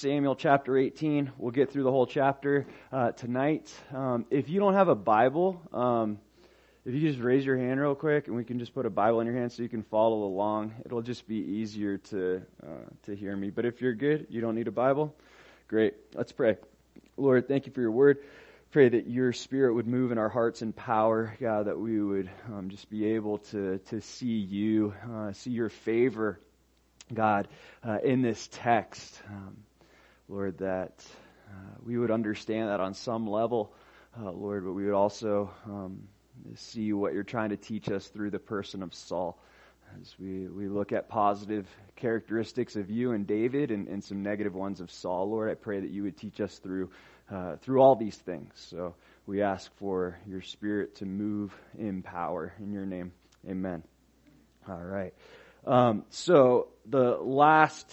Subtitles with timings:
[0.00, 1.30] Samuel chapter 18.
[1.36, 3.70] We'll get through the whole chapter uh, tonight.
[3.94, 6.18] Um, if you don't have a Bible, um,
[6.86, 9.20] if you just raise your hand real quick and we can just put a Bible
[9.20, 13.14] in your hand so you can follow along, it'll just be easier to, uh, to
[13.14, 13.50] hear me.
[13.50, 15.14] But if you're good, you don't need a Bible,
[15.68, 15.92] great.
[16.14, 16.56] Let's pray.
[17.18, 18.20] Lord, thank you for your word.
[18.70, 22.30] Pray that your spirit would move in our hearts in power, God, that we would
[22.46, 26.40] um, just be able to, to see you, uh, see your favor
[27.12, 27.48] God,
[27.84, 29.56] uh, in this text, um,
[30.30, 31.04] Lord, that
[31.48, 33.74] uh, we would understand that on some level,
[34.16, 36.04] uh, Lord, but we would also um,
[36.54, 39.36] see what you're trying to teach us through the person of Saul.
[40.00, 41.66] As we, we look at positive
[41.96, 45.80] characteristics of you and David and, and some negative ones of Saul, Lord, I pray
[45.80, 46.90] that you would teach us through,
[47.28, 48.52] uh, through all these things.
[48.54, 48.94] So
[49.26, 52.52] we ask for your spirit to move in power.
[52.60, 53.10] In your name,
[53.48, 53.82] amen.
[54.68, 55.12] All right.
[55.66, 57.92] Um, so the last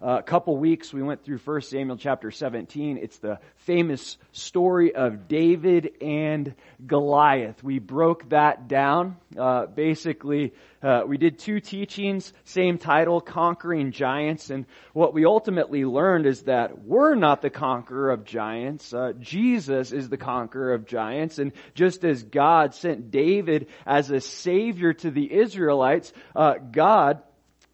[0.00, 2.98] uh, couple weeks we went through 1 Samuel chapter 17.
[2.98, 6.54] It's the famous story of David and
[6.86, 7.64] Goliath.
[7.64, 9.16] We broke that down.
[9.36, 14.50] Uh, basically, uh, we did two teachings, same title, Conquering Giants.
[14.50, 18.94] And what we ultimately learned is that we're not the conqueror of giants.
[18.94, 21.40] Uh, Jesus is the conqueror of giants.
[21.40, 27.20] And just as God sent David as a savior to the Israelites, uh, God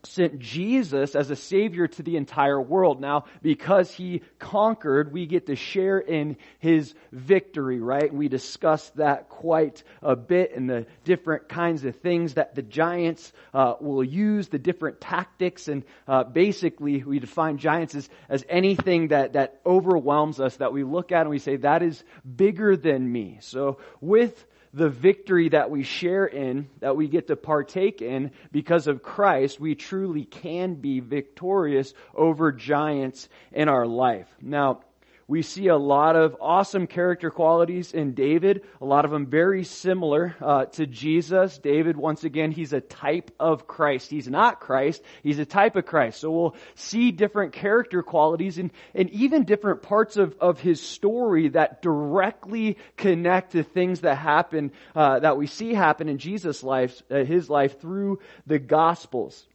[0.06, 3.00] sent Jesus as a savior to the entire world.
[3.00, 8.12] Now, because he conquered, we get to share in his victory, right?
[8.12, 13.32] We discussed that quite a bit and the different kinds of things that the giants
[13.52, 19.08] uh, will use, the different tactics, and uh, basically we define giants as, as anything
[19.08, 22.02] that, that overwhelms us that we look at and we say, that is
[22.36, 23.38] bigger than me.
[23.40, 28.88] So with the victory that we share in, that we get to partake in because
[28.88, 34.26] of Christ, we truly can be victorious over giants in our life.
[34.42, 34.80] Now,
[35.26, 39.64] we see a lot of awesome character qualities in David, a lot of them very
[39.64, 41.58] similar uh, to Jesus.
[41.58, 44.10] David, once again, he's a type of Christ.
[44.10, 46.20] He's not Christ, he's a type of Christ.
[46.20, 51.48] So we'll see different character qualities and, and even different parts of, of his story
[51.50, 57.02] that directly connect to things that happen, uh, that we see happen in Jesus' life,
[57.10, 59.46] uh, his life through the Gospels.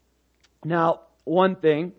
[0.63, 1.93] Now, one thing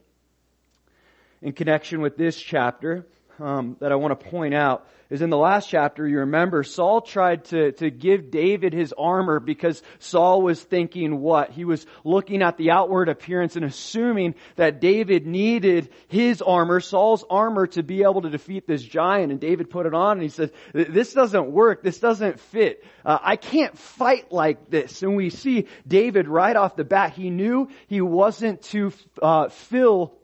[1.40, 3.06] in connection with this chapter,
[3.40, 7.00] um, that I want to point out is in the last chapter, you remember Saul
[7.00, 11.50] tried to, to give David his armor because Saul was thinking what?
[11.50, 17.24] He was looking at the outward appearance and assuming that David needed his armor, Saul's
[17.28, 19.32] armor, to be able to defeat this giant.
[19.32, 21.82] And David put it on and he says, this doesn't work.
[21.82, 22.84] This doesn't fit.
[23.04, 25.02] Uh, I can't fight like this.
[25.02, 27.14] And we see David right off the bat.
[27.14, 30.19] He knew he wasn't to uh, fill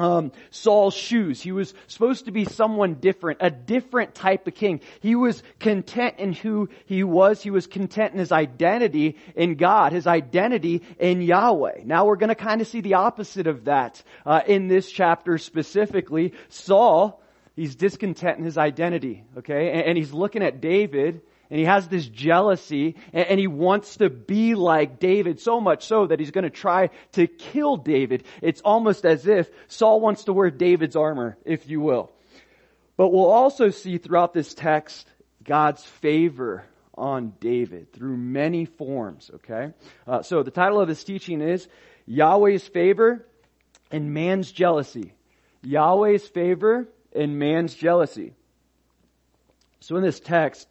[0.00, 1.40] um, Saul's shoes.
[1.40, 4.80] He was supposed to be someone different, a different type of king.
[5.00, 7.42] He was content in who he was.
[7.42, 11.82] He was content in his identity in God, his identity in Yahweh.
[11.84, 15.36] Now we're going to kind of see the opposite of that uh, in this chapter
[15.36, 16.32] specifically.
[16.48, 17.22] Saul,
[17.54, 21.88] he's discontent in his identity, okay, and, and he's looking at David and he has
[21.88, 26.44] this jealousy and, he wants to be like David so much so that he's going
[26.44, 28.24] to try to kill David.
[28.40, 32.12] It's almost as if Saul wants to wear David's armor, if you will.
[32.96, 35.08] But we'll also see throughout this text
[35.42, 36.64] God's favor
[36.96, 39.72] on David through many forms, okay?
[40.06, 41.66] Uh, so the title of this teaching is
[42.06, 43.26] Yahweh's favor
[43.90, 45.14] and man's jealousy.
[45.62, 48.34] Yahweh's favor and man's jealousy.
[49.80, 50.68] So in this text,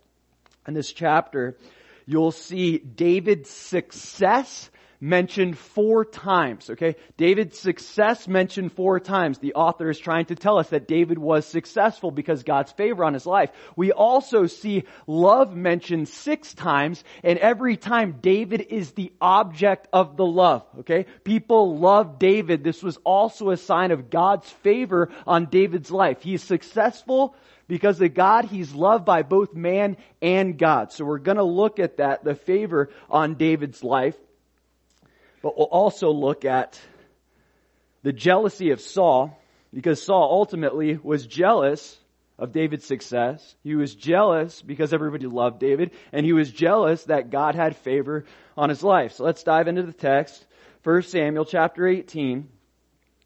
[0.69, 1.57] in this chapter,
[2.05, 4.69] you'll see David's success
[5.01, 6.95] mentioned four times, okay?
[7.17, 9.39] David's success mentioned four times.
[9.39, 13.13] The author is trying to tell us that David was successful because God's favor on
[13.13, 13.49] his life.
[13.77, 20.17] We also see love mentioned six times, and every time David is the object of
[20.17, 21.05] the love, okay?
[21.23, 22.63] People love David.
[22.63, 26.21] This was also a sign of God's favor on David's life.
[26.21, 27.35] He's successful
[27.69, 30.91] because of God, he's loved by both man and God.
[30.91, 34.17] So we're going to look at that, the favor on David's life.
[35.43, 36.77] But we'll also look at
[38.01, 39.39] the jealousy of Saul,
[39.71, 41.97] because Saul ultimately was jealous
[42.39, 43.55] of David's success.
[43.63, 48.25] He was jealous because everybody loved David, and he was jealous that God had favor
[48.57, 49.13] on his life.
[49.13, 50.43] So let's dive into the text.
[50.83, 52.49] 1 Samuel chapter 18,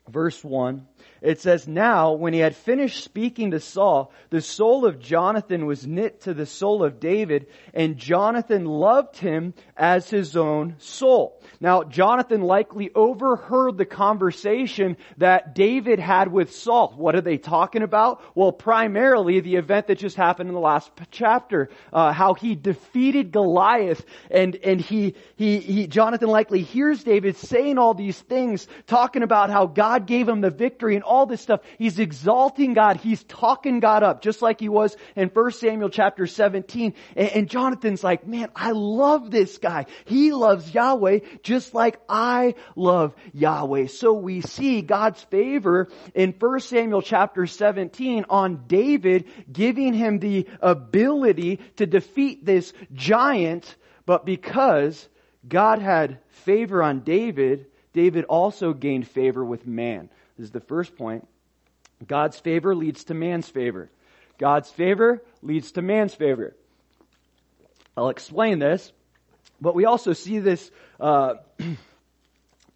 [0.09, 0.85] verse 1.
[1.23, 5.87] It says, Now, when he had finished speaking to Saul, the soul of Jonathan was
[5.87, 11.41] knit to the soul of David, and Jonathan loved him as his own soul.
[11.61, 16.93] Now, Jonathan likely overheard the conversation that David had with Saul.
[16.97, 18.21] What are they talking about?
[18.35, 23.31] Well, primarily the event that just happened in the last chapter, uh, how he defeated
[23.31, 25.87] Goliath, and and he he he.
[25.87, 30.49] Jonathan likely hears David saying all these things, talking about how God gave him the
[30.49, 31.61] victory and all this stuff.
[31.77, 32.97] He's exalting God.
[32.97, 36.93] He's talking God up, just like he was in 1 Samuel chapter 17.
[37.15, 39.85] And, and Jonathan's like, man, I love this guy.
[40.05, 43.87] He loves Yahweh just like I love Yahweh.
[43.87, 50.47] So we see God's favor in 1 Samuel chapter 17 on David, giving him the
[50.61, 53.75] ability to defeat this giant,
[54.05, 55.07] but because
[55.47, 60.09] God had favor on David, David also gained favor with man.
[60.37, 61.27] This is the first point.
[62.05, 63.89] God's favor leads to man's favor.
[64.37, 66.55] God's favor leads to man's favor.
[67.95, 68.91] I'll explain this,
[69.61, 71.35] but we also see this uh,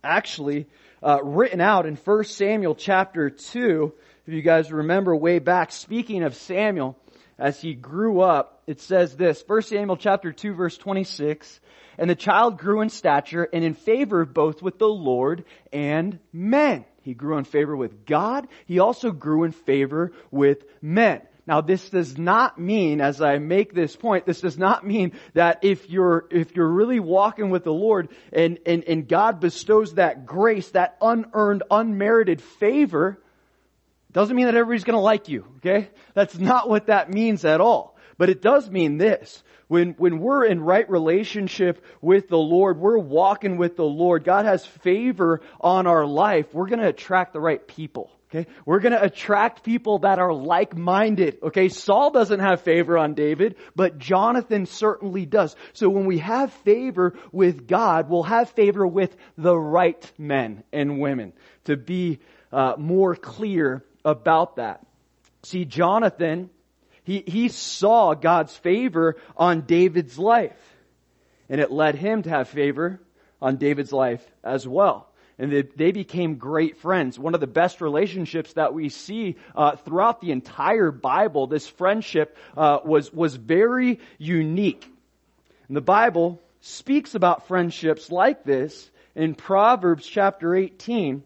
[0.04, 0.68] actually
[1.01, 3.94] uh, written out in 1 Samuel chapter 2.
[4.27, 6.98] If you guys remember way back, speaking of Samuel,
[7.39, 11.59] as he grew up, it says this, 1 Samuel chapter 2 verse 26,
[11.98, 16.86] and the child grew in stature and in favor both with the Lord and men.
[17.07, 18.50] He grew in favor with God.
[18.65, 21.21] He also grew in favor with men.
[21.48, 25.59] Now this does not mean, as I make this point, this does not mean that
[25.63, 30.25] if you're, if you're really walking with the Lord and, and, and God bestows that
[30.25, 33.18] grace, that unearned, unmerited favor,
[34.12, 35.89] doesn't mean that everybody's gonna like you, okay?
[36.13, 37.96] That's not what that means at all.
[38.18, 39.44] But it does mean this.
[39.68, 44.46] When, when we're in right relationship with the Lord, we're walking with the Lord, God
[44.46, 48.10] has favor on our life, we're gonna attract the right people.
[48.30, 48.50] Okay?
[48.66, 51.38] We're gonna attract people that are like-minded.
[51.44, 51.69] Okay?
[51.69, 55.56] Saul doesn't have favor on David, but Jonathan certainly does.
[55.74, 61.00] So when we have favor with God, we'll have favor with the right men and
[61.00, 61.34] women.
[61.66, 62.19] To be
[62.52, 64.86] uh, more clear about that.
[65.44, 66.50] See, Jonathan,
[67.07, 70.75] he, he saw God's favor on David's life.
[71.48, 73.00] And it led him to have favor
[73.42, 75.07] on David's life as well
[75.39, 77.19] and they, they, became great friends.
[77.19, 82.36] One of the best relationships that we see uh, throughout the entire Bible, this friendship
[82.57, 84.92] uh, was was very unique.
[85.68, 91.24] And the Bible speaks about friendships like this in Proverbs chapter 18.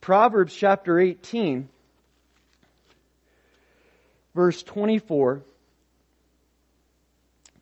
[0.00, 1.68] Proverbs chapter 18,
[4.34, 5.42] verse 24.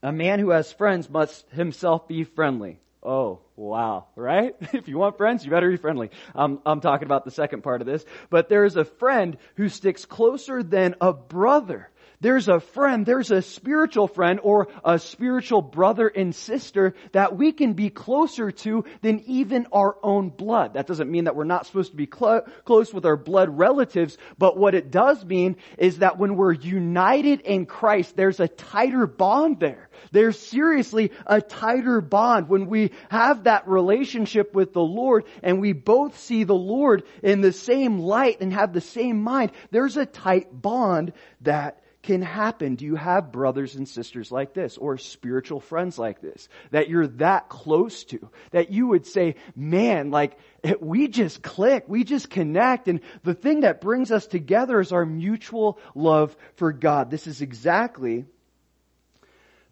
[0.03, 2.79] A man who has friends must himself be friendly.
[3.03, 4.55] Oh, wow, right?
[4.73, 6.11] if you want friends, you better be friendly.
[6.35, 8.05] Um, I'm talking about the second part of this.
[8.29, 11.89] But there is a friend who sticks closer than a brother.
[12.23, 17.53] There's a friend, there's a spiritual friend or a spiritual brother and sister that we
[17.53, 20.75] can be closer to than even our own blood.
[20.75, 24.19] That doesn't mean that we're not supposed to be cl- close with our blood relatives,
[24.37, 29.07] but what it does mean is that when we're united in Christ, there's a tighter
[29.07, 29.89] bond there.
[30.13, 35.73] There's seriously a tighter bond when we have that relationship with the Lord and we
[35.73, 39.53] both see the Lord in the same light and have the same mind.
[39.71, 42.77] There's a tight bond that can happen.
[42.77, 47.09] Do you have brothers and sisters like this or spiritual friends like this that you're
[47.09, 50.39] that close to that you would say, man, like
[50.81, 52.89] we just click, we just connect.
[52.89, 57.11] And the thing that brings us together is our mutual love for God.
[57.11, 58.25] This is exactly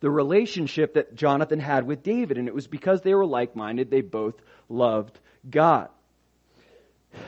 [0.01, 2.39] the relationship that Jonathan had with David.
[2.39, 5.89] And it was because they were like minded, they both loved God.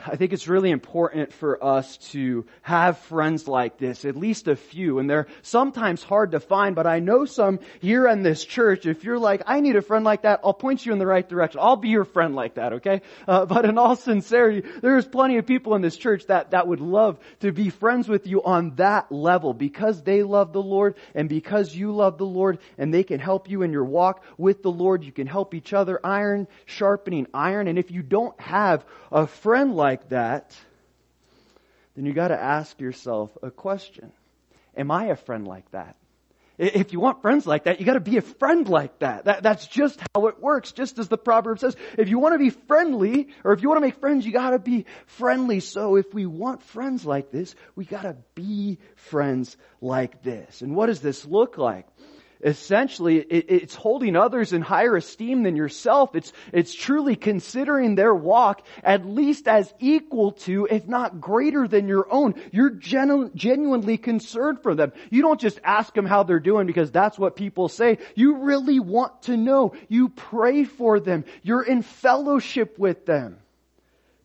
[0.05, 4.55] I think it's really important for us to have friends like this, at least a
[4.55, 8.85] few, and they're sometimes hard to find, but I know some here in this church,
[8.85, 11.27] if you're like, I need a friend like that, I'll point you in the right
[11.27, 11.59] direction.
[11.61, 13.01] I'll be your friend like that, okay?
[13.27, 16.81] Uh, but in all sincerity, there's plenty of people in this church that, that would
[16.81, 21.27] love to be friends with you on that level because they love the Lord and
[21.27, 24.71] because you love the Lord and they can help you in your walk with the
[24.71, 25.03] Lord.
[25.03, 29.70] You can help each other, iron sharpening iron, and if you don't have a friend
[29.73, 30.55] like that,
[31.95, 34.11] then you gotta ask yourself a question.
[34.75, 35.95] Am I a friend like that?
[36.57, 39.25] If you want friends like that, you gotta be a friend like that.
[39.25, 39.41] that.
[39.41, 41.75] That's just how it works, just as the proverb says.
[41.97, 44.59] If you want to be friendly, or if you want to make friends, you gotta
[44.59, 45.59] be friendly.
[45.59, 50.61] So if we want friends like this, we gotta be friends like this.
[50.61, 51.87] And what does this look like?
[52.43, 56.15] Essentially it, it's holding others in higher esteem than yourself.
[56.15, 61.87] It's, it's truly considering their walk at least as equal to, if not greater than
[61.87, 62.35] your own.
[62.51, 64.91] You're genu- genuinely concerned for them.
[65.09, 67.97] You don't just ask them how they're doing because that's what people say.
[68.15, 69.73] You really want to know.
[69.87, 71.25] You pray for them.
[71.43, 73.37] You're in fellowship with them.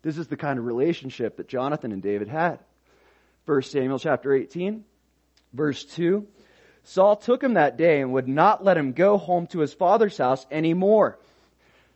[0.03, 2.61] This is the kind of relationship that Jonathan and David had.
[3.47, 4.85] 1 Samuel chapter 18,
[5.53, 6.27] verse 2.
[6.88, 10.19] Saul took him that day and would not let him go home to his father's
[10.19, 11.19] house anymore.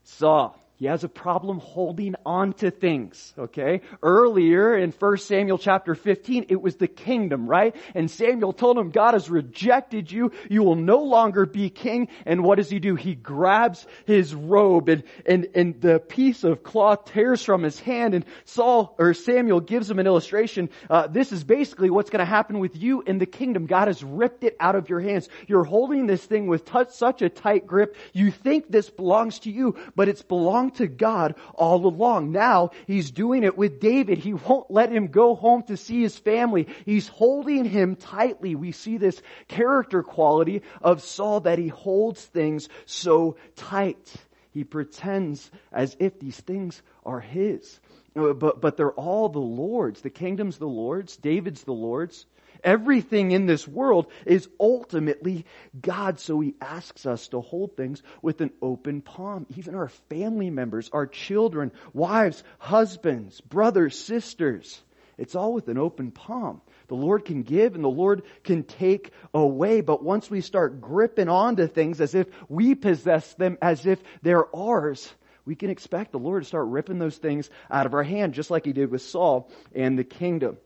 [0.03, 3.83] Saul, he has a problem holding on to things, okay?
[4.03, 7.77] Earlier in 1 Samuel chapter 15, it was the kingdom, right?
[7.95, 10.33] And Samuel told him, God has rejected you.
[10.49, 12.09] You will no longer be king.
[12.25, 12.95] And what does he do?
[12.95, 18.15] He grabs his robe and, and, and the piece of cloth tears from his hand
[18.15, 20.71] and Saul, or Samuel gives him an illustration.
[20.89, 23.67] Uh, this is basically what's going to happen with you in the kingdom.
[23.67, 25.29] God has ripped it out of your hands.
[25.47, 27.97] You're holding this thing with t- such a tight grip.
[28.15, 30.23] You think this belongs to you, but it's
[30.71, 32.33] belonged to God all along.
[32.33, 34.19] Now he's doing it with David.
[34.19, 36.67] He won't let him go home to see his family.
[36.85, 38.55] He's holding him tightly.
[38.55, 44.13] We see this character quality of Saul that he holds things so tight.
[44.53, 47.81] He pretends as if these things are his.
[48.17, 50.01] Uh, but, but they're all the Lord's.
[50.01, 51.17] The kingdom's the Lord's.
[51.17, 52.27] David's the Lord's.
[52.65, 55.47] Everything in this world is ultimately
[55.81, 59.47] God, so He asks us to hold things with an open palm.
[59.57, 64.81] Even our family members, our children, wives, husbands, brothers, sisters.
[65.19, 66.63] It's all with an open palm.
[66.89, 71.29] The Lord can give and the Lord can take away, but once we start gripping
[71.29, 75.13] onto things as if we possess them, as if they're ours,
[75.45, 78.51] we can expect the Lord to start ripping those things out of our hand, just
[78.51, 80.57] like He did with Saul and the kingdom.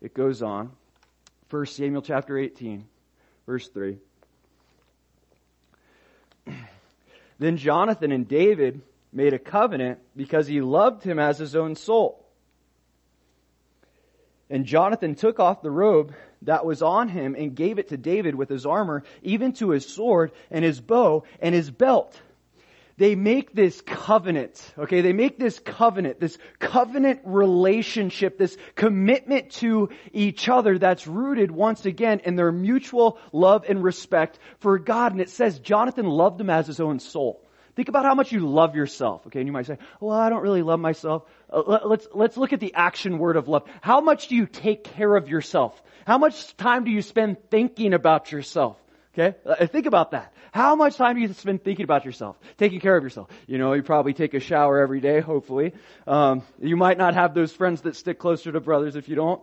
[0.00, 0.72] It goes on.
[1.50, 2.84] 1 Samuel chapter 18,
[3.46, 3.98] verse 3.
[7.38, 12.26] Then Jonathan and David made a covenant because he loved him as his own soul.
[14.50, 18.34] And Jonathan took off the robe that was on him and gave it to David
[18.34, 22.20] with his armor, even to his sword and his bow and his belt
[22.98, 25.02] they make this covenant, okay?
[25.02, 31.86] They make this covenant, this covenant relationship, this commitment to each other that's rooted once
[31.86, 35.12] again in their mutual love and respect for God.
[35.12, 37.44] And it says Jonathan loved him as his own soul.
[37.76, 39.38] Think about how much you love yourself, okay?
[39.38, 41.22] And you might say, well, I don't really love myself.
[41.48, 43.62] Uh, let's, let's look at the action word of love.
[43.80, 45.80] How much do you take care of yourself?
[46.04, 48.76] How much time do you spend thinking about yourself?
[49.18, 49.36] Okay?
[49.44, 50.32] Uh, think about that.
[50.52, 53.28] How much time do you spend thinking about yourself, taking care of yourself?
[53.48, 55.72] You know, you probably take a shower every day, hopefully.
[56.06, 59.42] Um, you might not have those friends that stick closer to brothers if you don't.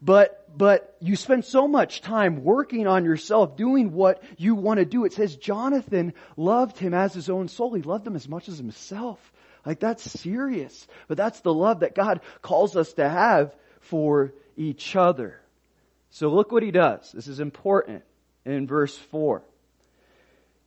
[0.00, 4.86] But, but you spend so much time working on yourself, doing what you want to
[4.86, 5.04] do.
[5.04, 7.74] It says Jonathan loved him as his own soul.
[7.74, 9.32] He loved him as much as himself.
[9.66, 10.88] Like that's serious.
[11.08, 15.38] But that's the love that God calls us to have for each other.
[16.10, 17.12] So look what he does.
[17.12, 18.02] This is important
[18.44, 19.42] in verse 4.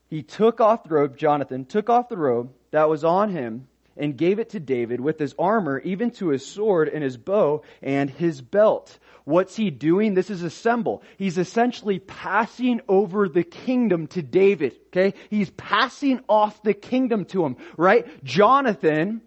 [0.10, 3.68] He took off the robe, Jonathan took off the robe that was on him
[3.98, 7.64] and gave it to David with his armor, even to his sword and his bow
[7.82, 8.98] and his belt.
[9.24, 10.14] What's he doing?
[10.14, 11.02] This is a symbol.
[11.18, 15.18] He's essentially passing over the kingdom to David, okay?
[15.30, 18.06] He's passing off the kingdom to him, right?
[18.24, 19.22] Jonathan,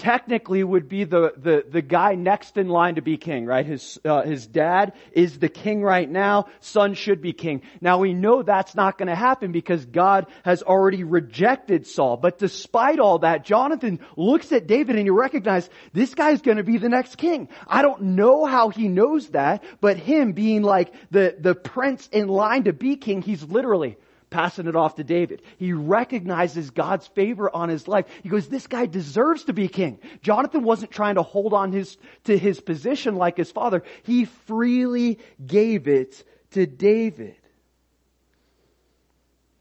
[0.00, 3.66] technically would be the, the, the guy next in line to be king, right?
[3.66, 6.46] His, uh, his dad is the king right now.
[6.60, 7.60] Son should be king.
[7.82, 12.16] Now we know that's not going to happen because God has already rejected Saul.
[12.16, 16.64] But despite all that, Jonathan looks at David and he recognizes this guy's going to
[16.64, 17.50] be the next king.
[17.68, 22.28] I don't know how he knows that, but him being like the, the prince in
[22.28, 23.98] line to be king, he's literally
[24.30, 25.42] passing it off to David.
[25.58, 28.06] He recognizes God's favor on his life.
[28.22, 29.98] He goes, this guy deserves to be king.
[30.22, 33.82] Jonathan wasn't trying to hold on his, to his position like his father.
[34.04, 37.36] He freely gave it to David.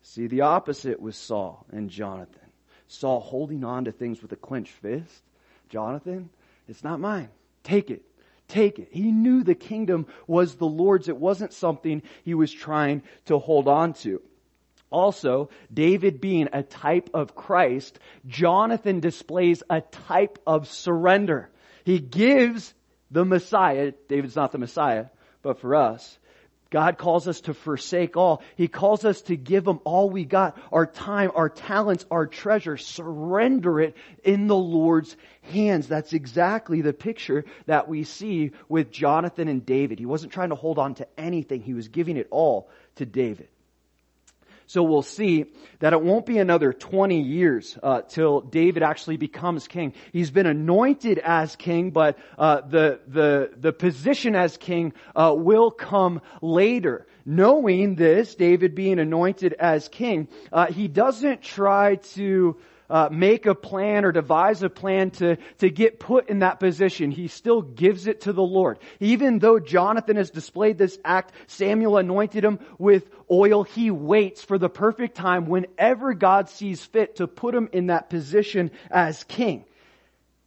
[0.03, 2.35] See, the opposite was Saul and Jonathan.
[2.87, 5.23] Saul holding on to things with a clenched fist.
[5.69, 6.29] Jonathan,
[6.67, 7.29] it's not mine.
[7.63, 8.03] Take it.
[8.47, 8.89] Take it.
[8.91, 11.07] He knew the kingdom was the Lord's.
[11.07, 14.21] It wasn't something he was trying to hold on to.
[14.91, 21.49] Also, David being a type of Christ, Jonathan displays a type of surrender.
[21.83, 22.73] He gives
[23.11, 25.05] the Messiah, David's not the Messiah,
[25.41, 26.17] but for us,
[26.69, 28.43] God calls us to forsake all.
[28.55, 32.77] He calls us to give Him all we got, our time, our talents, our treasure,
[32.77, 35.87] surrender it in the Lord's hands.
[35.87, 39.97] That's exactly the picture that we see with Jonathan and David.
[39.97, 41.61] He wasn't trying to hold on to anything.
[41.61, 43.47] He was giving it all to David.
[44.69, 45.45] So we'll see
[45.79, 49.95] that it won't be another 20 years uh, till David actually becomes king.
[50.13, 55.71] He's been anointed as king, but uh, the the the position as king uh, will
[55.71, 57.07] come later.
[57.25, 62.55] Knowing this, David being anointed as king, uh, he doesn't try to
[62.89, 67.11] uh, make a plan or devise a plan to, to get put in that position.
[67.11, 68.79] He still gives it to the Lord.
[68.99, 73.63] Even though Jonathan has displayed this act, Samuel anointed him with oil.
[73.63, 78.09] He waits for the perfect time whenever God sees fit to put him in that
[78.09, 79.65] position as king.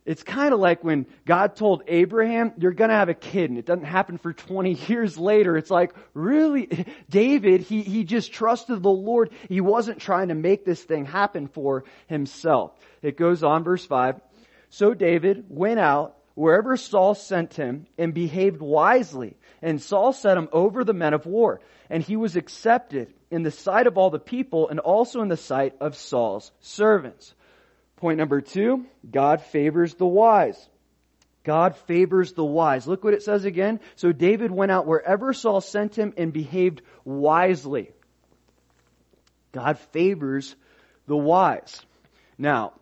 [0.04, 3.66] It's kind of like when God told Abraham, you're gonna have a kid, and it
[3.66, 5.56] doesn't happen for 20 years later.
[5.56, 6.86] It's like, really?
[7.08, 9.30] David, he, he just trusted the Lord.
[9.48, 12.72] He wasn't trying to make this thing happen for himself.
[13.00, 14.20] It goes on, verse 5.
[14.70, 19.36] So David went out wherever Saul sent him and behaved wisely.
[19.60, 21.60] And Saul set him over the men of war.
[21.90, 25.36] And he was accepted in the sight of all the people and also in the
[25.36, 27.34] sight of Saul's servants.
[28.02, 30.58] Point number two, God favors the wise.
[31.44, 32.84] God favors the wise.
[32.84, 33.78] Look what it says again.
[33.94, 37.92] So David went out wherever Saul sent him and behaved wisely.
[39.52, 40.56] God favors
[41.06, 41.80] the wise.
[42.36, 42.72] Now,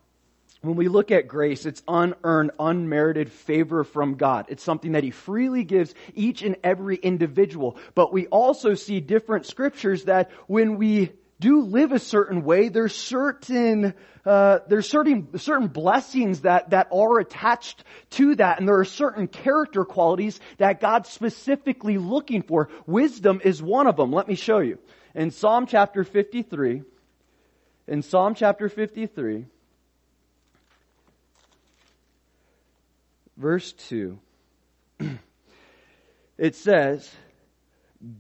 [0.62, 4.46] when we look at grace, it's unearned, unmerited favor from God.
[4.48, 7.76] It's something that He freely gives each and every individual.
[7.94, 12.94] But we also see different scriptures that when we do live a certain way, there's
[12.94, 13.94] certain,
[14.26, 19.26] uh, there's certain, certain blessings that, that are attached to that, and there are certain
[19.26, 22.68] character qualities that God's specifically looking for.
[22.86, 24.12] Wisdom is one of them.
[24.12, 24.78] Let me show you.
[25.14, 26.82] In Psalm chapter 53,
[27.88, 29.46] in Psalm chapter 53,
[33.38, 34.18] verse 2,
[36.38, 37.10] it says,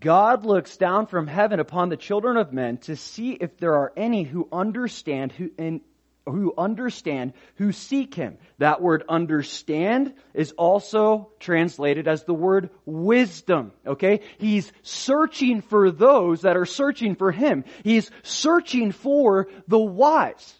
[0.00, 3.92] God looks down from heaven upon the children of men to see if there are
[3.96, 5.80] any who understand who and
[6.26, 8.36] who understand, who seek him.
[8.58, 13.72] That word understand is also translated as the word wisdom.
[13.86, 14.20] Okay?
[14.38, 17.64] He's searching for those that are searching for him.
[17.82, 20.54] He's searching for the wise.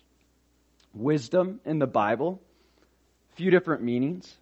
[0.94, 2.40] Wisdom in the Bible,
[3.36, 4.34] few different meanings.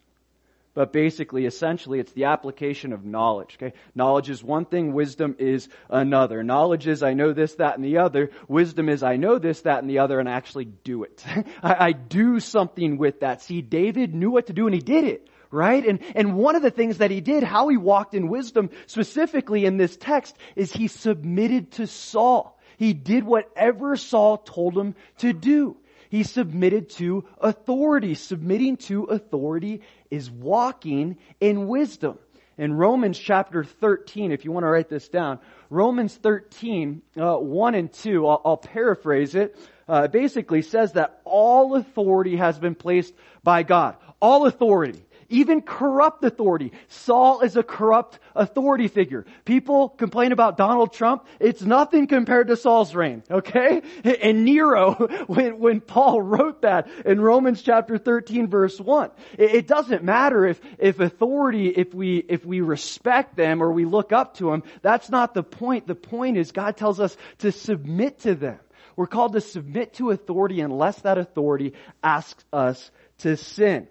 [0.79, 3.59] But basically, essentially, it's the application of knowledge.
[3.61, 3.77] Okay?
[3.97, 6.45] Knowledge is one thing, wisdom is another.
[6.45, 8.31] Knowledge is I know this, that, and the other.
[8.47, 11.25] Wisdom is I know this, that, and the other, and I actually do it.
[11.65, 13.43] I, I do something with that.
[13.43, 15.85] See, David knew what to do and he did it right?
[15.85, 19.65] And, and one of the things that he did, how he walked in wisdom specifically
[19.65, 22.61] in this text is he submitted to Saul.
[22.77, 25.79] He did whatever Saul told him to do.
[26.09, 28.15] He submitted to authority.
[28.15, 32.19] Submitting to authority is walking in wisdom.
[32.57, 35.39] In Romans chapter 13, if you want to write this down,
[35.71, 41.77] Romans 13, uh, 1 and 2, I'll, I'll paraphrase it, uh, basically says that all
[41.77, 43.97] authority has been placed by God.
[44.21, 46.73] All authority even corrupt authority.
[46.89, 49.27] Saul is a corrupt authority figure.
[49.45, 51.27] People complain about Donald Trump.
[51.39, 53.83] It's nothing compared to Saul's reign, okay?
[54.29, 54.95] And Nero,
[55.27, 60.47] when, when Paul wrote that in Romans chapter 13 verse 1, it, it doesn't matter
[60.47, 64.63] if, if authority, if we, if we respect them or we look up to them,
[64.83, 65.87] that's not the point.
[65.87, 68.59] The point is God tells us to submit to them.
[68.97, 73.87] We're called to submit to authority unless that authority asks us to sin.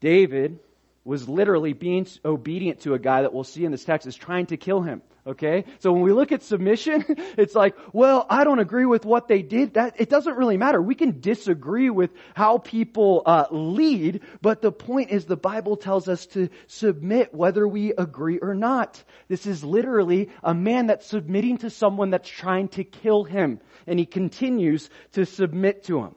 [0.00, 0.58] David
[1.04, 4.46] was literally being obedient to a guy that we'll see in this text is trying
[4.46, 5.02] to kill him.
[5.26, 5.64] Okay?
[5.78, 7.04] So when we look at submission,
[7.38, 9.74] it's like, well, I don't agree with what they did.
[9.74, 10.80] That, it doesn't really matter.
[10.80, 16.08] We can disagree with how people, uh, lead, but the point is the Bible tells
[16.08, 19.02] us to submit whether we agree or not.
[19.28, 23.98] This is literally a man that's submitting to someone that's trying to kill him, and
[23.98, 26.14] he continues to submit to him.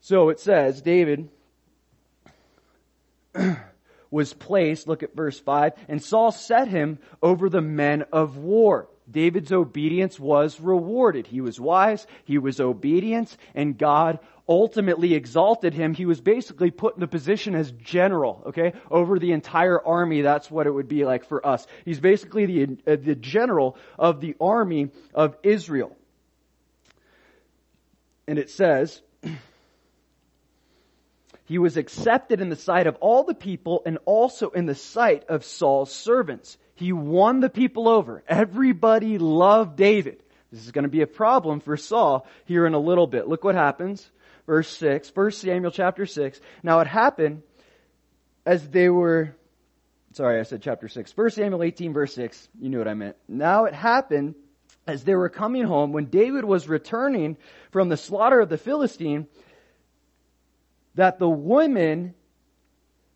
[0.00, 1.28] So it says, David,
[4.10, 8.88] was placed, look at verse 5, and Saul set him over the men of war.
[9.10, 11.26] David's obedience was rewarded.
[11.26, 15.94] He was wise, he was obedient, and God ultimately exalted him.
[15.94, 20.22] He was basically put in the position as general, okay, over the entire army.
[20.22, 21.66] That's what it would be like for us.
[21.84, 25.96] He's basically the, uh, the general of the army of Israel.
[28.26, 29.02] And it says,
[31.50, 35.24] he was accepted in the sight of all the people and also in the sight
[35.28, 36.56] of Saul's servants.
[36.76, 38.22] He won the people over.
[38.28, 40.22] Everybody loved David.
[40.52, 43.26] This is going to be a problem for Saul here in a little bit.
[43.26, 44.08] Look what happens.
[44.46, 46.40] Verse 6, 1 Samuel chapter 6.
[46.62, 47.42] Now it happened
[48.46, 49.34] as they were,
[50.12, 51.16] sorry, I said chapter 6.
[51.16, 52.48] 1 Samuel 18 verse 6.
[52.60, 53.16] You knew what I meant.
[53.26, 54.36] Now it happened
[54.86, 57.36] as they were coming home, when David was returning
[57.72, 59.26] from the slaughter of the Philistine,
[60.94, 62.14] that the women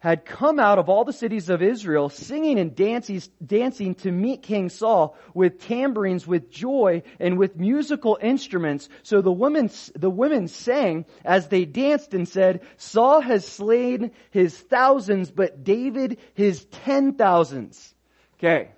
[0.04, 4.42] had come out of all the cities of Israel singing and dancing, dancing to meet
[4.42, 8.90] King Saul with tambourines, with joy, and with musical instruments.
[9.02, 14.54] So the women, the women sang as they danced and said, Saul has slain his
[14.58, 17.94] thousands, but David his ten thousands.
[18.38, 18.72] Okay.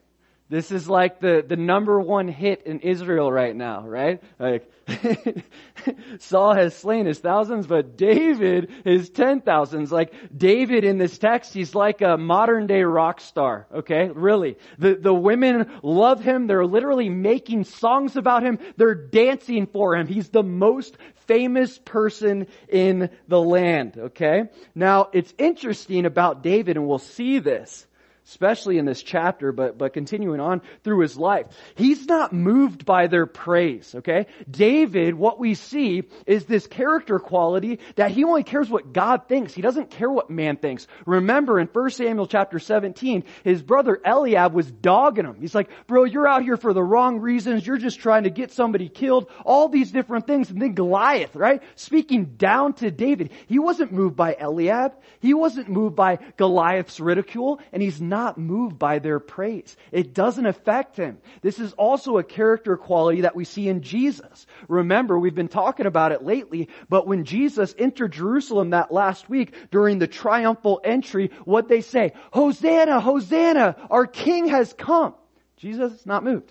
[0.49, 4.23] This is like the, the number one hit in Israel right now, right?
[4.39, 4.71] Like,
[6.21, 9.91] Saul has slain his thousands, but David his ten thousands.
[9.91, 14.09] Like, David in this text, he's like a modern day rock star, okay?
[14.09, 14.57] Really.
[14.79, 16.47] The, the women love him.
[16.47, 18.61] They're literally making songs about him.
[18.77, 20.07] They're dancing for him.
[20.07, 24.45] He's the most famous person in the land, okay?
[24.77, 27.85] Now, it's interesting about David, and we'll see this
[28.29, 31.47] especially in this chapter, but, but continuing on through his life.
[31.77, 34.27] He's not moved by their praise, okay?
[34.51, 39.55] David, what we see is this character quality that he only cares what God thinks.
[39.55, 40.87] He doesn't care what man thinks.
[41.07, 45.37] Remember in 1 Samuel chapter 17, his brother Eliab was dogging him.
[45.41, 47.65] He's like, bro, you're out here for the wrong reasons.
[47.65, 49.31] You're just trying to get somebody killed.
[49.45, 50.51] All these different things.
[50.51, 51.63] And then Goliath, right?
[51.77, 53.31] Speaking down to David.
[53.47, 54.95] He wasn't moved by Eliab.
[55.21, 57.61] He wasn't moved by Goliath's ridicule.
[57.73, 59.77] And he's not not moved by their praise.
[59.93, 61.19] It doesn't affect him.
[61.43, 64.47] This is also a character quality that we see in Jesus.
[64.69, 69.53] Remember, we've been talking about it lately, but when Jesus entered Jerusalem that last week
[69.71, 75.15] during the triumphal entry, what they say, Hosanna, Hosanna, our King has come.
[75.59, 76.51] Jesus is not moved.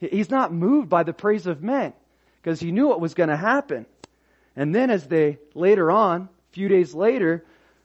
[0.00, 1.92] He's not moved by the praise of men
[2.40, 3.84] because he knew what was going to happen.
[4.56, 7.44] And then as they later on, a few days later,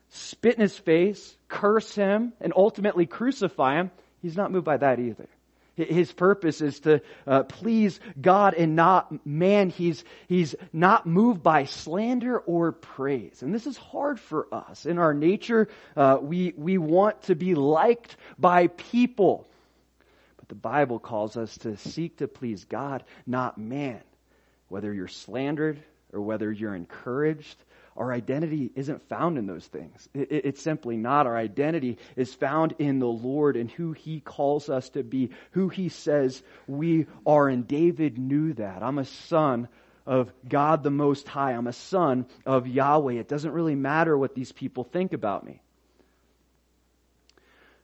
[0.09, 3.91] spit in his face, curse him, and ultimately crucify him,
[4.21, 5.27] he's not moved by that either.
[5.75, 9.69] His purpose is to uh, please God and not man.
[9.69, 13.41] He's, he's not moved by slander or praise.
[13.41, 14.85] And this is hard for us.
[14.85, 19.47] In our nature, uh, we, we want to be liked by people.
[20.37, 24.01] But the Bible calls us to seek to please God, not man.
[24.67, 27.55] Whether you're slandered or whether you're encouraged
[27.99, 30.07] our identity isn't found in those things.
[30.13, 31.27] It, it, it's simply not.
[31.27, 35.67] Our identity is found in the Lord and who He calls us to be, who
[35.67, 37.49] He says we are.
[37.49, 38.81] And David knew that.
[38.81, 39.67] I'm a son
[40.05, 41.51] of God the Most High.
[41.51, 43.13] I'm a son of Yahweh.
[43.13, 45.61] It doesn't really matter what these people think about me.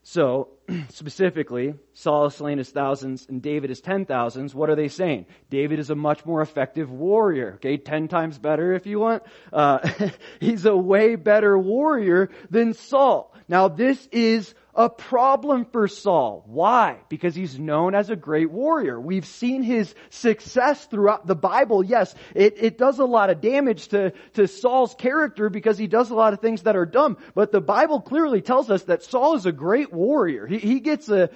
[0.02, 0.48] So,
[0.90, 4.54] specifically, Saul has slain his thousands and David his ten thousands.
[4.54, 5.26] What are they saying?
[5.50, 7.54] David is a much more effective warrior.
[7.56, 9.22] Okay, ten times better if you want.
[9.52, 9.88] Uh,
[10.40, 13.32] he's a way better warrior than Saul.
[13.48, 16.44] Now, this is a problem for Saul.
[16.46, 16.98] Why?
[17.08, 19.00] Because he's known as a great warrior.
[19.00, 21.82] We've seen his success throughout the Bible.
[21.82, 26.10] Yes, it, it does a lot of damage to, to Saul's character because he does
[26.10, 27.16] a lot of things that are dumb.
[27.34, 30.46] But the Bible clearly tells us that Saul is a great warrior.
[30.46, 31.30] He, he gets a,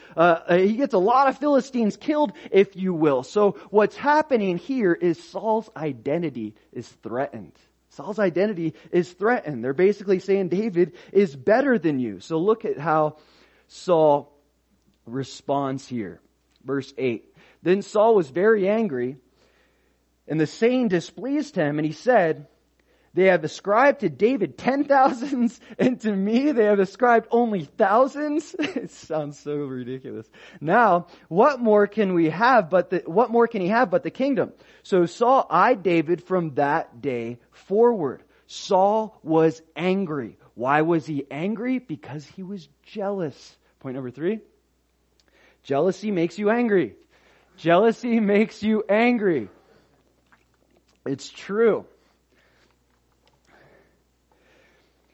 [0.48, 3.22] he gets a lot of Philistines killed, if you will.
[3.22, 7.52] So what's happening here is Saul's identity is threatened.
[8.00, 9.62] Saul's identity is threatened.
[9.62, 12.20] They're basically saying David is better than you.
[12.20, 13.18] So look at how
[13.68, 14.32] Saul
[15.04, 16.20] responds here.
[16.64, 17.34] Verse 8.
[17.62, 19.18] Then Saul was very angry,
[20.26, 22.46] and the saying displeased him, and he said,
[23.12, 28.54] they have ascribed to David ten thousands, and to me they have ascribed only thousands.
[28.58, 30.28] it sounds so ridiculous.
[30.60, 34.10] Now, what more can we have but the, what more can he have but the
[34.10, 34.52] kingdom?
[34.82, 38.22] So Saul eyed David from that day forward.
[38.46, 40.36] Saul was angry.
[40.54, 41.78] Why was he angry?
[41.78, 43.56] Because he was jealous.
[43.80, 44.40] Point number three.
[45.62, 46.94] Jealousy makes you angry.
[47.56, 49.48] Jealousy makes you angry.
[51.04, 51.86] It's true.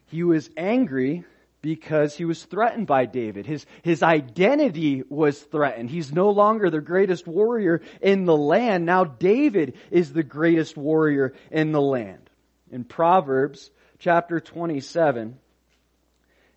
[0.07, 1.25] He was angry
[1.63, 3.45] because he was threatened by David.
[3.45, 5.91] His, his identity was threatened.
[5.91, 8.87] He's no longer the greatest warrior in the land.
[8.87, 12.31] Now David is the greatest warrior in the land.
[12.71, 15.39] In Proverbs chapter 27,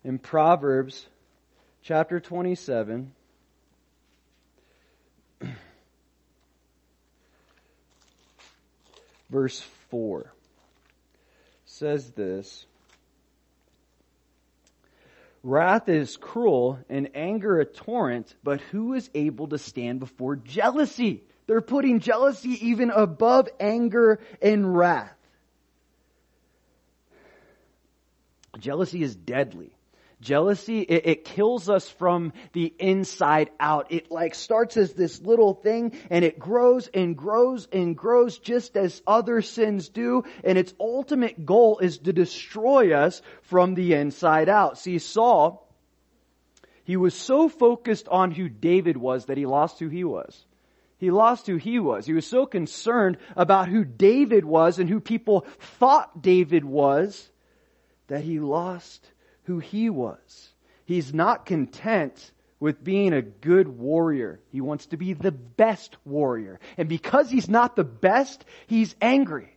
[0.04, 1.08] in Proverbs
[1.82, 3.12] chapter 27,
[9.30, 9.60] verse
[9.90, 10.32] 4
[11.64, 12.66] says this
[15.42, 21.24] Wrath is cruel and anger a torrent, but who is able to stand before jealousy?
[21.46, 25.16] They're putting jealousy even above anger and wrath.
[28.58, 29.72] Jealousy is deadly.
[30.20, 33.90] Jealousy, it, it, kills us from the inside out.
[33.90, 38.76] It like starts as this little thing and it grows and grows and grows just
[38.76, 40.24] as other sins do.
[40.44, 44.78] And its ultimate goal is to destroy us from the inside out.
[44.78, 45.66] See, Saul,
[46.84, 50.44] he was so focused on who David was that he lost who he was.
[50.98, 52.04] He lost who he was.
[52.04, 55.46] He was so concerned about who David was and who people
[55.78, 57.30] thought David was
[58.08, 59.08] that he lost
[59.50, 60.50] who he was.
[60.84, 64.38] He's not content with being a good warrior.
[64.52, 66.60] He wants to be the best warrior.
[66.78, 69.56] And because he's not the best, he's angry.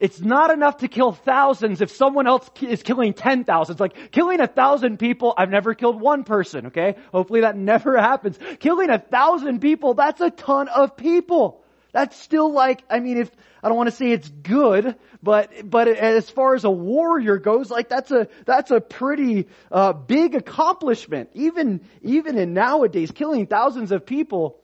[0.00, 3.78] It's not enough to kill thousands if someone else is killing ten thousands.
[3.78, 6.96] Like killing a thousand people, I've never killed one person, okay?
[7.12, 8.36] Hopefully that never happens.
[8.58, 11.63] Killing a thousand people, that's a ton of people.
[11.94, 13.30] That's still like, I mean, if,
[13.62, 17.70] I don't want to say it's good, but, but as far as a warrior goes,
[17.70, 21.30] like that's a, that's a pretty, uh, big accomplishment.
[21.34, 24.58] Even, even in nowadays, killing thousands of people.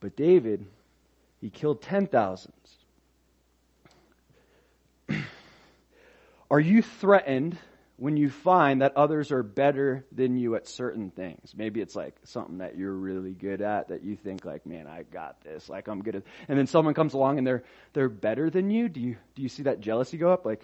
[0.00, 0.64] But David,
[1.42, 2.54] he killed ten thousands.
[6.50, 7.58] Are you threatened
[7.96, 11.54] when you find that others are better than you at certain things.
[11.56, 15.04] Maybe it's like something that you're really good at that you think like, man, I
[15.04, 15.68] got this.
[15.68, 18.88] Like I'm good at, and then someone comes along and they're, they're better than you.
[18.88, 20.44] Do you, do you see that jealousy go up?
[20.44, 20.62] Like,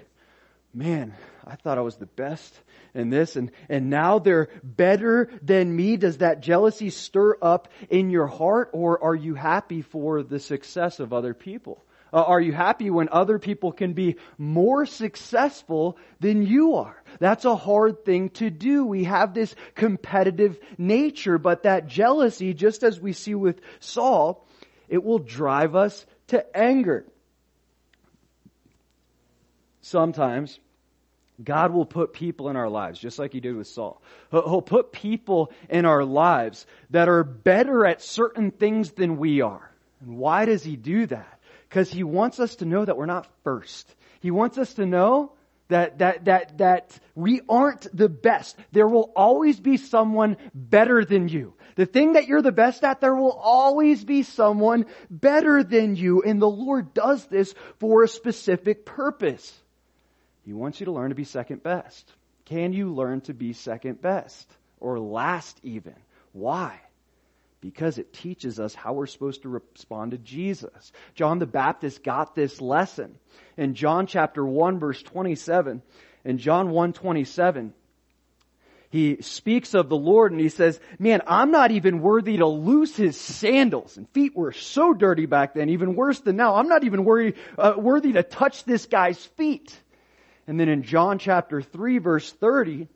[0.74, 1.14] man,
[1.46, 2.52] I thought I was the best
[2.94, 5.96] in this and, and now they're better than me.
[5.96, 10.98] Does that jealousy stir up in your heart or are you happy for the success
[10.98, 11.80] of other people?
[12.12, 17.02] Uh, are you happy when other people can be more successful than you are?
[17.18, 18.84] That's a hard thing to do.
[18.84, 24.46] We have this competitive nature, but that jealousy, just as we see with Saul,
[24.88, 27.04] it will drive us to anger.
[29.82, 30.58] Sometimes,
[31.42, 34.02] God will put people in our lives, just like He did with Saul.
[34.30, 39.70] He'll put people in our lives that are better at certain things than we are.
[40.00, 41.39] And why does He do that?
[41.70, 43.94] Because he wants us to know that we're not first.
[44.18, 45.32] He wants us to know
[45.68, 48.56] that, that, that, that we aren't the best.
[48.72, 51.54] There will always be someone better than you.
[51.76, 56.22] The thing that you're the best at, there will always be someone better than you.
[56.22, 59.56] And the Lord does this for a specific purpose.
[60.44, 62.12] He wants you to learn to be second best.
[62.46, 64.50] Can you learn to be second best?
[64.80, 65.94] Or last even?
[66.32, 66.80] Why?
[67.60, 70.92] Because it teaches us how we're supposed to respond to Jesus.
[71.14, 73.16] John the Baptist got this lesson.
[73.56, 75.82] In John chapter 1 verse 27,
[76.24, 77.74] in John 1 27,
[78.90, 82.96] he speaks of the Lord and he says, man, I'm not even worthy to loose
[82.96, 83.96] his sandals.
[83.96, 86.56] And feet were so dirty back then, even worse than now.
[86.56, 89.78] I'm not even worthy, uh, worthy to touch this guy's feet.
[90.48, 92.88] And then in John chapter 3 verse 30,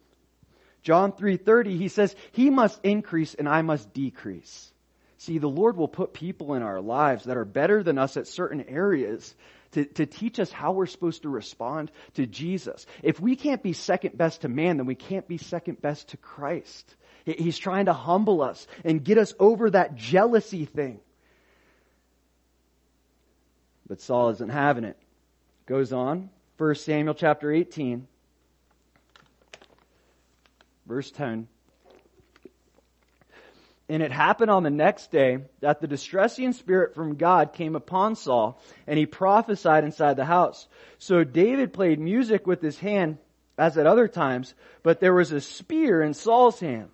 [0.84, 4.72] John 3:30 he says, "He must increase and I must decrease."
[5.16, 8.26] See, the Lord will put people in our lives that are better than us at
[8.26, 9.34] certain areas
[9.72, 12.84] to, to teach us how we're supposed to respond to Jesus.
[13.02, 16.18] If we can't be second best to man, then we can't be second best to
[16.18, 16.94] Christ.
[17.24, 21.00] He's trying to humble us and get us over that jealousy thing.
[23.86, 24.98] But Saul isn't having it.
[25.64, 28.06] Goes on, 1 Samuel chapter 18.
[30.86, 31.48] Verse 10.
[33.88, 38.16] And it happened on the next day that the distressing spirit from God came upon
[38.16, 40.66] Saul, and he prophesied inside the house.
[40.98, 43.18] So David played music with his hand,
[43.58, 46.88] as at other times, but there was a spear in Saul's hand.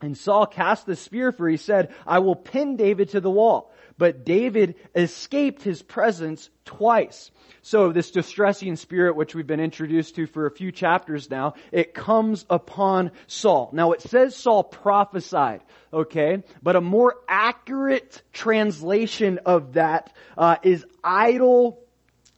[0.00, 3.72] And Saul cast the spear for he said, I will pin David to the wall.
[3.96, 7.32] But David escaped his presence twice.
[7.62, 11.94] So this distressing spirit, which we've been introduced to for a few chapters now, it
[11.94, 13.70] comes upon Saul.
[13.72, 16.44] Now it says Saul prophesied, okay?
[16.62, 21.80] But a more accurate translation of that uh, is idle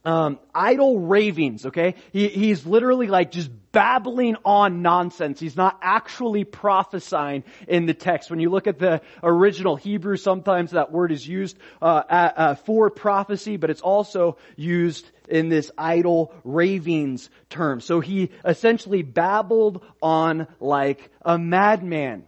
[0.03, 1.95] um, idle ravings, okay?
[2.11, 5.39] He, he's literally like just babbling on nonsense.
[5.39, 8.29] He's not actually prophesying in the text.
[8.29, 12.89] When you look at the original Hebrew, sometimes that word is used uh, uh, for
[12.89, 17.79] prophecy, but it's also used in this idle ravings term.
[17.79, 22.23] So he essentially babbled on like a madman.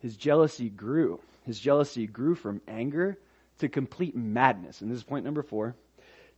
[0.00, 1.20] His jealousy grew.
[1.44, 3.18] His jealousy grew from anger
[3.58, 4.80] to complete madness.
[4.80, 5.74] And this is point number four.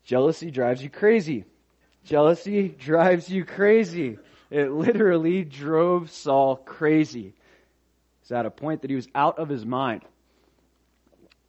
[0.04, 1.44] Jealousy drives you crazy.
[2.04, 4.18] Jealousy drives you crazy.
[4.50, 7.32] It literally drove Saul crazy.
[8.20, 10.02] He's at a point that he was out of his mind.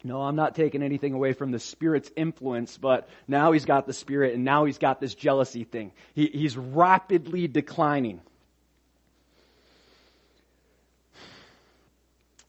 [0.04, 3.94] No, I'm not taking anything away from the Spirit's influence, but now he's got the
[3.94, 5.92] Spirit and now he's got this jealousy thing.
[6.14, 8.22] He, he's rapidly declining.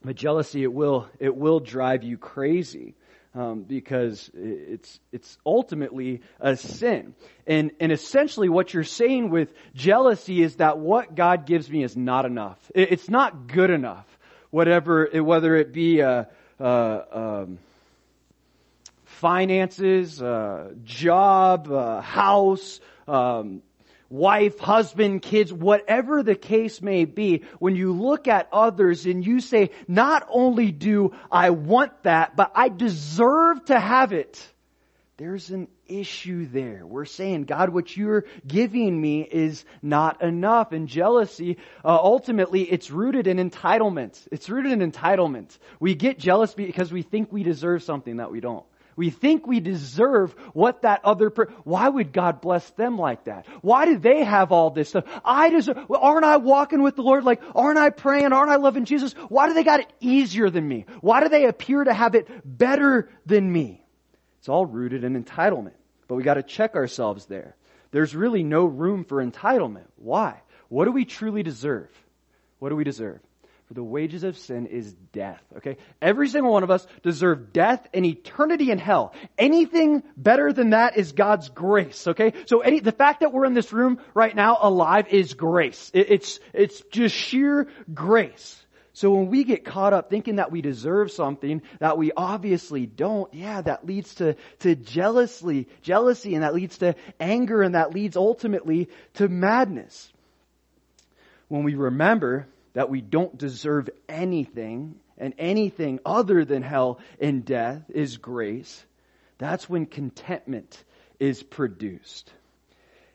[0.04, 2.94] But jealousy, it will, it will drive you crazy.
[3.36, 7.14] Um, because it's it's ultimately a sin,
[7.46, 11.98] and and essentially what you're saying with jealousy is that what God gives me is
[11.98, 12.58] not enough.
[12.74, 14.06] it's not good enough.
[14.48, 17.58] Whatever, whether it be a, a um,
[19.04, 23.62] finances, uh, job, uh, house, um,
[24.08, 29.40] wife, husband, kids, whatever the case may be, when you look at others and you
[29.40, 34.44] say, not only do I want that, but I deserve to have it,
[35.18, 36.86] there's an issue there.
[36.86, 40.72] We're saying, God, what you're giving me is not enough.
[40.72, 44.20] And jealousy, uh, ultimately, it's rooted in entitlement.
[44.30, 45.56] It's rooted in entitlement.
[45.80, 48.66] We get jealous because we think we deserve something that we don't.
[48.96, 53.46] We think we deserve what that other person, why would God bless them like that?
[53.60, 55.04] Why do they have all this stuff?
[55.22, 57.22] I deserve, aren't I walking with the Lord?
[57.22, 58.32] Like, aren't I praying?
[58.32, 59.12] Aren't I loving Jesus?
[59.28, 60.86] Why do they got it easier than me?
[61.02, 63.84] Why do they appear to have it better than me?
[64.38, 65.74] It's all rooted in entitlement.
[66.08, 67.54] But we gotta check ourselves there.
[67.90, 69.86] There's really no room for entitlement.
[69.96, 70.40] Why?
[70.68, 71.90] What do we truly deserve?
[72.58, 73.20] What do we deserve?
[73.66, 75.42] For the wages of sin is death.
[75.56, 75.76] Okay?
[76.00, 79.12] Every single one of us deserve death and eternity in hell.
[79.36, 82.06] Anything better than that is God's grace.
[82.06, 82.32] Okay?
[82.46, 85.90] So any, the fact that we're in this room right now alive is grace.
[85.92, 88.62] It, it's, it's just sheer grace.
[88.92, 93.34] So when we get caught up thinking that we deserve something that we obviously don't,
[93.34, 98.16] yeah, that leads to, to jealousy, jealousy, and that leads to anger, and that leads
[98.16, 100.10] ultimately to madness.
[101.48, 102.46] When we remember
[102.76, 108.84] that we don't deserve anything and anything other than hell and death is grace,
[109.38, 110.84] that's when contentment
[111.18, 112.30] is produced.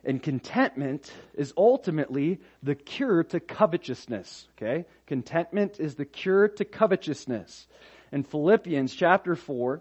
[0.04, 4.48] And contentment is ultimately the cure to covetousness.
[4.58, 4.86] Okay?
[5.06, 7.68] Contentment is the cure to covetousness.
[8.12, 9.80] In Philippians chapter 4,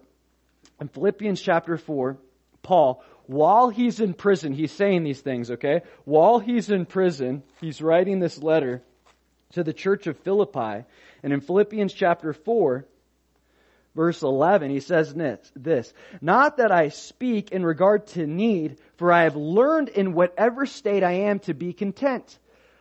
[0.83, 2.19] in Philippians chapter 4,
[2.62, 5.81] Paul, while he's in prison, he's saying these things, okay?
[6.05, 8.83] While he's in prison, he's writing this letter
[9.52, 10.84] to the church of Philippi.
[11.22, 12.86] And in Philippians chapter 4,
[13.94, 15.14] verse 11, he says
[15.54, 20.66] this, Not that I speak in regard to need, for I have learned in whatever
[20.66, 22.38] state I am to be content.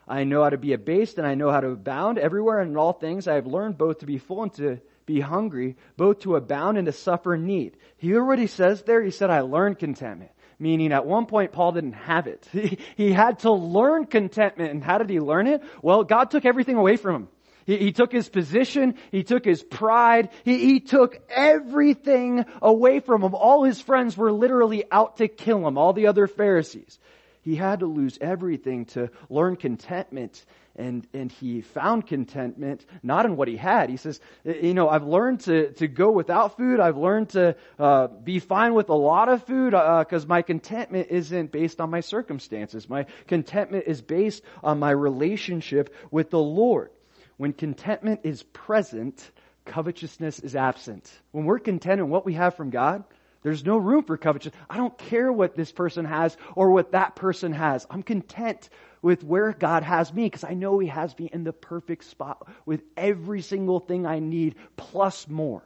[0.07, 2.77] I know how to be abased and I know how to abound everywhere and in
[2.77, 3.27] all things.
[3.27, 6.87] I have learned both to be full and to be hungry, both to abound and
[6.87, 7.77] to suffer need.
[7.97, 9.03] Hear what he says there?
[9.03, 12.47] He said, I learned contentment meaning at one point Paul didn't have it.
[12.59, 14.71] He, he had to learn contentment.
[14.71, 15.63] And how did he learn it?
[15.81, 17.27] Well, God took everything away from him.
[17.65, 23.23] He, he took his position, he took his pride, he, he took everything away from
[23.23, 23.33] him.
[23.33, 26.99] All his friends were literally out to kill him, all the other Pharisees.
[27.41, 30.43] He had to lose everything to learn contentment
[30.79, 33.89] and, and he found contentment not in what he had.
[33.89, 36.79] He says, you know, I've learned to, to go without food.
[36.79, 41.07] I've learned to uh, be fine with a lot of food because uh, my contentment
[41.11, 42.89] isn't based on my circumstances.
[42.89, 46.91] My contentment is based on my relationship with the Lord.
[47.37, 49.31] When contentment is present,
[49.65, 51.11] covetousness is absent.
[51.31, 53.03] When we're content in what we have from God,
[53.41, 54.61] there's no room for covetousness.
[54.69, 57.87] I don't care what this person has or what that person has.
[57.89, 58.69] I'm content
[59.01, 62.47] with where God has me because I know He has me in the perfect spot
[62.65, 65.63] with every single thing I need plus more.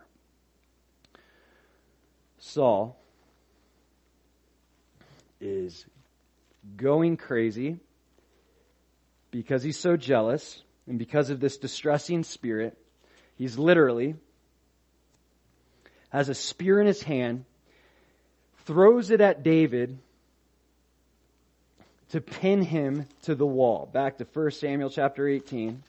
[2.37, 2.99] Saul
[5.39, 5.85] is
[6.75, 7.79] going crazy
[9.31, 12.77] because he's so jealous and because of this distressing spirit.
[13.35, 14.15] He's literally
[16.09, 17.45] has a spear in his hand,
[18.65, 19.97] throws it at David
[22.09, 23.89] to pin him to the wall.
[23.91, 25.83] Back to 1 Samuel chapter 18.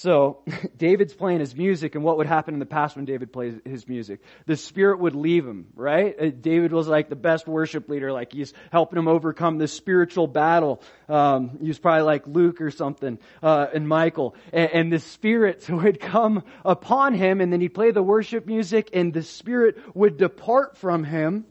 [0.00, 0.38] So,
[0.78, 3.86] David's playing his music, and what would happen in the past when David plays his
[3.86, 4.20] music?
[4.46, 6.18] The Spirit would leave him, right?
[6.18, 10.26] Uh, David was like the best worship leader, like he's helping him overcome this spiritual
[10.26, 10.80] battle.
[11.06, 14.34] Um, he was probably like Luke or something, uh, and Michael.
[14.54, 18.88] And, and the Spirit would come upon him, and then he'd play the worship music,
[18.94, 21.44] and the Spirit would depart from him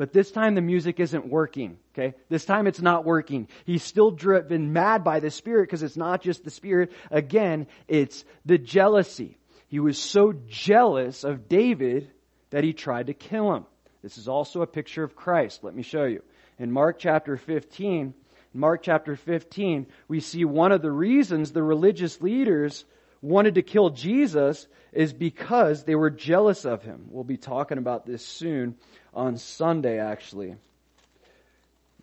[0.00, 2.14] but this time the music isn't working, okay?
[2.30, 3.48] This time it's not working.
[3.66, 6.92] He's still driven mad by the Spirit because it's not just the Spirit.
[7.10, 9.36] Again, it's the jealousy.
[9.68, 12.10] He was so jealous of David
[12.48, 13.66] that he tried to kill him.
[14.02, 15.62] This is also a picture of Christ.
[15.62, 16.22] Let me show you.
[16.58, 18.14] In Mark chapter 15,
[18.54, 22.86] Mark chapter 15, we see one of the reasons the religious leaders
[23.22, 27.06] wanted to kill Jesus is because they were jealous of him.
[27.10, 28.76] We'll be talking about this soon
[29.14, 30.56] on Sunday, actually.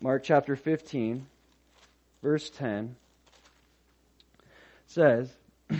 [0.00, 1.26] Mark chapter 15,
[2.22, 2.96] verse 10.
[4.86, 5.30] says,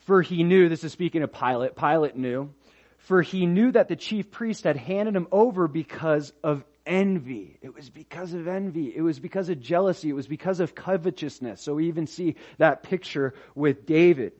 [0.00, 2.50] For he knew, this is speaking of Pilate, Pilate knew,
[2.98, 7.56] for he knew that the chief priest had handed him over because of envy.
[7.62, 8.94] It was because of envy.
[8.94, 10.10] It was because of jealousy.
[10.10, 11.62] It was because of covetousness.
[11.62, 14.32] So we even see that picture with David.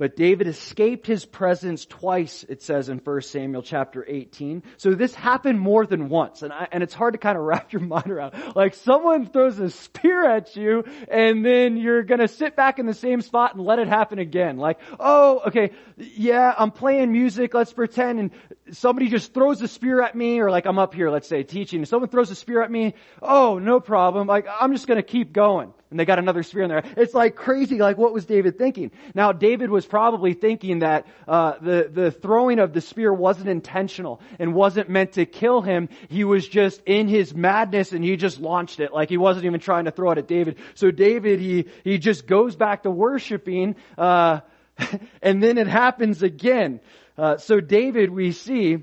[0.00, 4.62] But David escaped his presence twice, it says in 1 Samuel chapter 18.
[4.78, 6.40] So this happened more than once.
[6.40, 8.32] And, I, and it's hard to kind of wrap your mind around.
[8.56, 12.94] Like someone throws a spear at you and then you're gonna sit back in the
[12.94, 14.56] same spot and let it happen again.
[14.56, 18.30] Like, oh, okay, yeah, I'm playing music, let's pretend, and
[18.70, 21.84] somebody just throws a spear at me, or like I'm up here, let's say, teaching,
[21.84, 25.74] someone throws a spear at me, oh, no problem, like I'm just gonna keep going
[25.90, 26.84] and they got another spear in there.
[26.96, 27.78] It's like crazy.
[27.78, 28.92] Like what was David thinking?
[29.14, 34.20] Now David was probably thinking that uh, the the throwing of the spear wasn't intentional
[34.38, 35.88] and wasn't meant to kill him.
[36.08, 38.92] He was just in his madness and he just launched it.
[38.92, 40.58] Like he wasn't even trying to throw it at David.
[40.74, 44.40] So David he he just goes back to worshiping, uh,
[45.22, 46.80] and then it happens again.
[47.18, 48.78] Uh, so David, we see,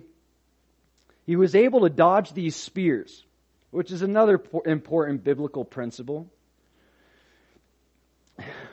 [1.26, 3.26] he was able to dodge these spears,
[3.72, 6.30] which is another important biblical principle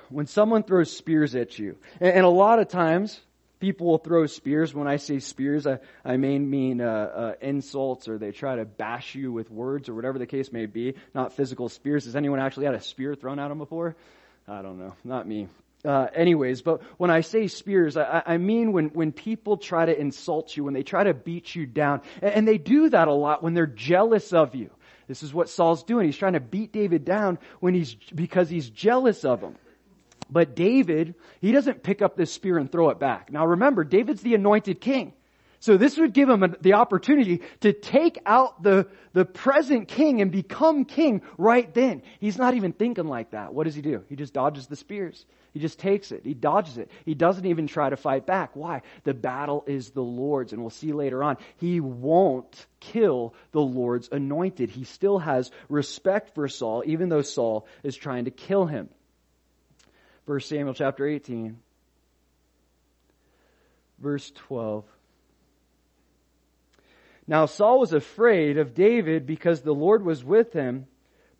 [0.08, 3.20] when someone throws spears at you, and, a lot of times
[3.60, 4.74] people will throw spears.
[4.74, 8.64] When I say spears, I, I may mean uh, uh, insults or they try to
[8.64, 12.04] bash you with words or whatever the case may be, not physical spears.
[12.04, 13.96] Has anyone actually had a spear thrown at them before?
[14.46, 14.94] I don't know.
[15.04, 15.48] Not me.
[15.84, 19.98] Uh, anyways, but when I say spears, I, I, mean when, when people try to
[19.98, 22.00] insult you, when they try to beat you down.
[22.22, 24.70] And, and they do that a lot when they're jealous of you.
[25.06, 26.06] This is what Saul's doing.
[26.06, 29.56] He's trying to beat David down when he's, because he's jealous of him.
[30.30, 33.30] But David, he doesn't pick up this spear and throw it back.
[33.30, 35.12] Now remember, David's the anointed king.
[35.64, 40.30] So this would give him the opportunity to take out the, the present king and
[40.30, 42.02] become king right then.
[42.20, 43.54] He's not even thinking like that.
[43.54, 44.04] What does he do?
[44.10, 45.24] He just dodges the spears.
[45.54, 46.20] He just takes it.
[46.22, 46.90] He dodges it.
[47.06, 48.50] He doesn't even try to fight back.
[48.54, 48.82] Why?
[49.04, 50.52] The battle is the Lord's.
[50.52, 54.68] And we'll see later on, he won't kill the Lord's anointed.
[54.68, 58.90] He still has respect for Saul, even though Saul is trying to kill him.
[60.26, 61.56] 1 Samuel chapter 18,
[63.98, 64.84] verse 12.
[67.26, 70.86] Now Saul was afraid of David because the Lord was with him,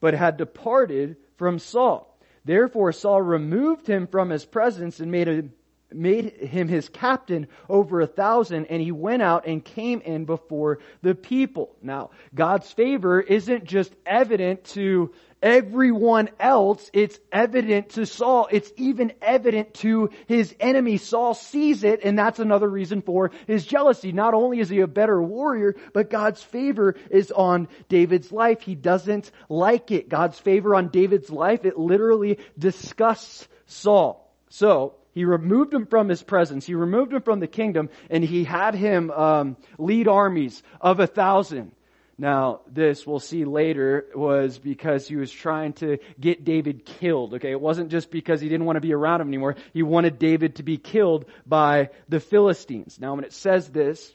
[0.01, 2.18] but had departed from Saul.
[2.45, 5.53] Therefore Saul removed him from his presence and made him,
[5.95, 10.80] made him his captain over a thousand, and he went out and came in before
[11.03, 11.76] the people.
[11.82, 15.12] Now, God's favor isn't just evident to
[15.45, 18.49] everyone else, it's evident to Saul.
[18.51, 20.97] It's even evident to his enemy.
[20.97, 24.11] Saul sees it, and that's another reason for his jealousy.
[24.11, 28.62] Not only is he a better warrior, but God's favor is on David's life.
[28.62, 30.09] He doesn't like it.
[30.09, 34.34] God's favor on David's life, it literally disgusts Saul.
[34.49, 36.67] So, he removed him from his presence.
[36.67, 41.07] He removed him from the kingdom, and he had him um, lead armies of a
[41.07, 41.73] thousand.
[42.19, 47.35] Now, this we'll see later was because he was trying to get David killed.
[47.35, 49.57] Okay, it wasn't just because he didn't want to be around him anymore.
[49.73, 52.99] He wanted David to be killed by the Philistines.
[53.01, 54.12] Now, when it says this,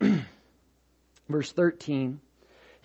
[1.28, 2.20] verse 13,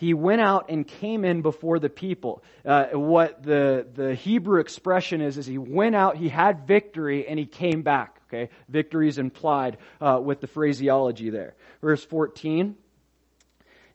[0.03, 2.43] he went out and came in before the people.
[2.65, 7.39] Uh, what the, the Hebrew expression is, is he went out, he had victory, and
[7.39, 8.19] he came back.
[8.27, 11.55] Okay, victory is implied uh, with the phraseology there.
[11.81, 12.75] Verse 14,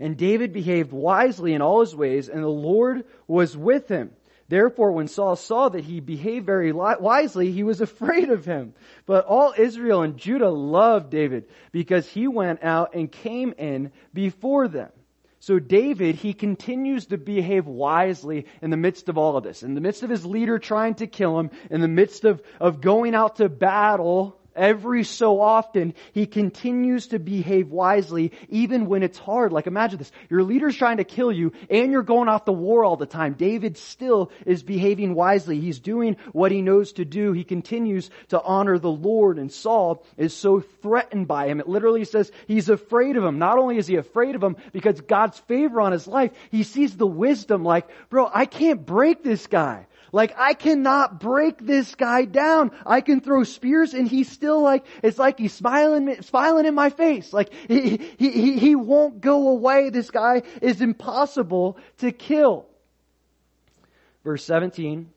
[0.00, 4.10] and David behaved wisely in all his ways, and the Lord was with him.
[4.48, 8.74] Therefore, when Saul saw that he behaved very wisely, he was afraid of him.
[9.04, 14.68] But all Israel and Judah loved David because he went out and came in before
[14.68, 14.90] them.
[15.40, 19.62] So David, he continues to behave wisely in the midst of all of this.
[19.62, 22.80] In the midst of his leader trying to kill him, in the midst of, of
[22.80, 29.18] going out to battle, every so often, he continues to behave wisely even when it's
[29.18, 29.52] hard.
[29.52, 30.12] Like imagine this.
[30.28, 33.34] Your leader's trying to kill you and you're going off the war all the time.
[33.34, 35.60] David still is behaving wisely.
[35.60, 37.32] He's doing what he knows to do.
[37.32, 41.60] He continues to honor the Lord and Saul is so threatened by him.
[41.60, 43.38] It literally says he's afraid of him.
[43.38, 46.96] Not only is he afraid of him because God's favor on his life, he sees
[46.96, 49.86] the wisdom like, bro, I can't break this guy.
[50.12, 52.70] Like, I cannot break this guy down.
[52.86, 56.90] I can throw spears and he's still like, it's like he's smiling, smiling in my
[56.90, 57.32] face.
[57.32, 59.90] Like, he, he, he won't go away.
[59.90, 62.66] This guy is impossible to kill.
[64.24, 65.10] Verse 17.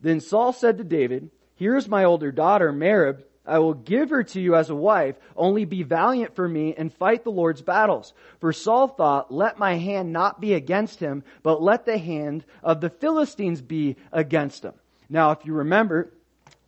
[0.00, 4.22] Then Saul said to David, Here is my older daughter, Merab, I will give her
[4.22, 5.16] to you as a wife.
[5.36, 8.12] Only be valiant for me and fight the Lord's battles.
[8.38, 12.80] For Saul thought, let my hand not be against him, but let the hand of
[12.80, 14.74] the Philistines be against him.
[15.08, 16.12] Now, if you remember,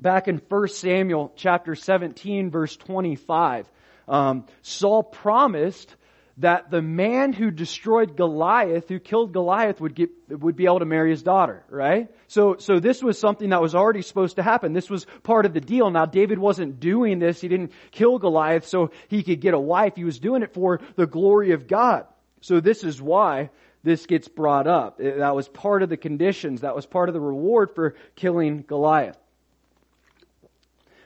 [0.00, 3.70] back in 1 Samuel chapter 17 verse 25,
[4.08, 5.94] um, Saul promised
[6.38, 10.86] that the man who destroyed Goliath, who killed Goliath, would get, would be able to
[10.86, 12.08] marry his daughter, right?
[12.28, 14.72] So, so this was something that was already supposed to happen.
[14.72, 15.90] This was part of the deal.
[15.90, 17.40] Now, David wasn't doing this.
[17.40, 19.94] He didn't kill Goliath so he could get a wife.
[19.96, 22.06] He was doing it for the glory of God.
[22.40, 23.50] So this is why
[23.82, 24.98] this gets brought up.
[24.98, 26.62] That was part of the conditions.
[26.62, 29.18] That was part of the reward for killing Goliath.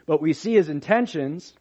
[0.06, 1.52] But we see his intentions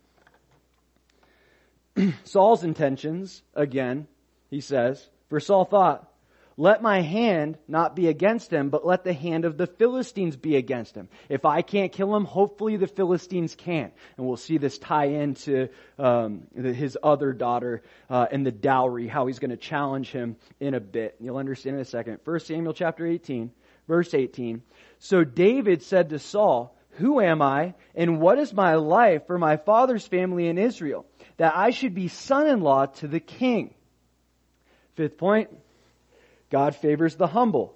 [2.24, 4.08] Saul's intentions, again,
[4.50, 6.12] he says, for Saul thought,
[6.58, 10.56] let my hand not be against him, but let the hand of the Philistines be
[10.56, 11.10] against him.
[11.28, 15.68] If I can't kill him, hopefully the Philistines can't." And we'll see this tie into
[16.00, 20.76] um, his other daughter uh, and the dowry, how he's going to challenge him in
[20.76, 21.18] a bit.
[21.20, 22.20] You'll understand in a second.
[22.24, 23.52] 1 Samuel chapter 18,
[23.90, 24.62] verse 18.
[25.00, 29.58] So David said to Saul, Who am I, and what is my life for my
[29.58, 31.06] father's family in Israel?
[31.38, 33.74] That I should be son-in-law to the king.
[34.96, 35.50] Fifth point,
[36.50, 37.76] God favors the humble.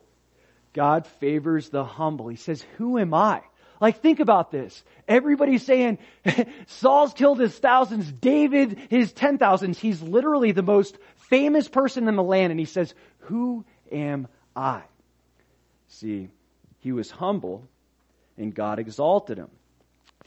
[0.73, 2.27] God favors the humble.
[2.27, 3.41] He says, who am I?
[3.81, 4.83] Like think about this.
[5.07, 5.99] Everybody's saying,
[6.67, 9.79] Saul's killed his thousands, David his ten thousands.
[9.79, 10.97] He's literally the most
[11.29, 14.81] famous person in the land and he says, who am I?
[15.87, 16.29] See,
[16.79, 17.67] he was humble
[18.37, 19.49] and God exalted him.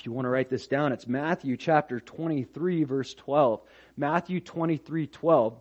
[0.05, 3.61] You want to write this down, it's Matthew chapter 23 verse 12.
[3.96, 5.55] Matthew 23, 12.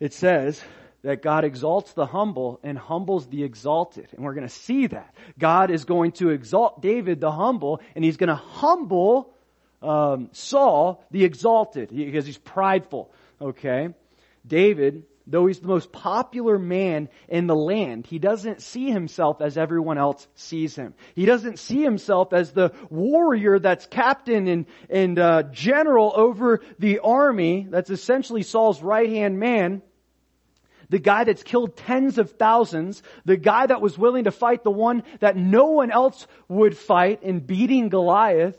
[0.00, 0.62] It says
[1.02, 4.08] that God exalts the humble and humbles the exalted.
[4.12, 5.14] And we're going to see that.
[5.38, 9.32] God is going to exalt David the humble and he's going to humble
[9.82, 13.12] um, Saul the exalted because he's prideful.
[13.40, 13.90] Okay?
[14.46, 19.58] David though he's the most popular man in the land, he doesn't see himself as
[19.58, 20.94] everyone else sees him.
[21.14, 27.00] He doesn't see himself as the warrior that's captain and, and uh, general over the
[27.00, 27.66] army.
[27.68, 29.82] That's essentially Saul's right hand man.
[30.90, 34.70] The guy that's killed tens of thousands, the guy that was willing to fight the
[34.70, 38.58] one that no one else would fight in beating Goliath,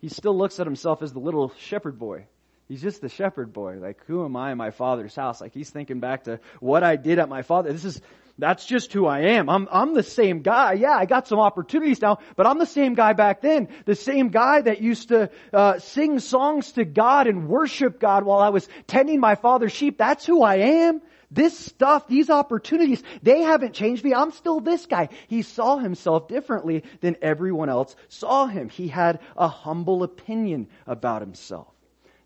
[0.00, 2.26] he still looks at himself as the little shepherd boy.
[2.68, 3.76] He's just the shepherd boy.
[3.78, 5.40] Like, who am I in my father's house?
[5.40, 7.70] Like, he's thinking back to what I did at my father.
[7.70, 8.00] This is,
[8.38, 9.50] that's just who I am.
[9.50, 10.72] I'm, I'm the same guy.
[10.72, 13.68] Yeah, I got some opportunities now, but I'm the same guy back then.
[13.84, 18.40] The same guy that used to uh, sing songs to God and worship God while
[18.40, 19.98] I was tending my father's sheep.
[19.98, 21.02] That's who I am.
[21.30, 24.14] This stuff, these opportunities, they haven't changed me.
[24.14, 25.10] I'm still this guy.
[25.26, 28.68] He saw himself differently than everyone else saw him.
[28.68, 31.74] He had a humble opinion about himself.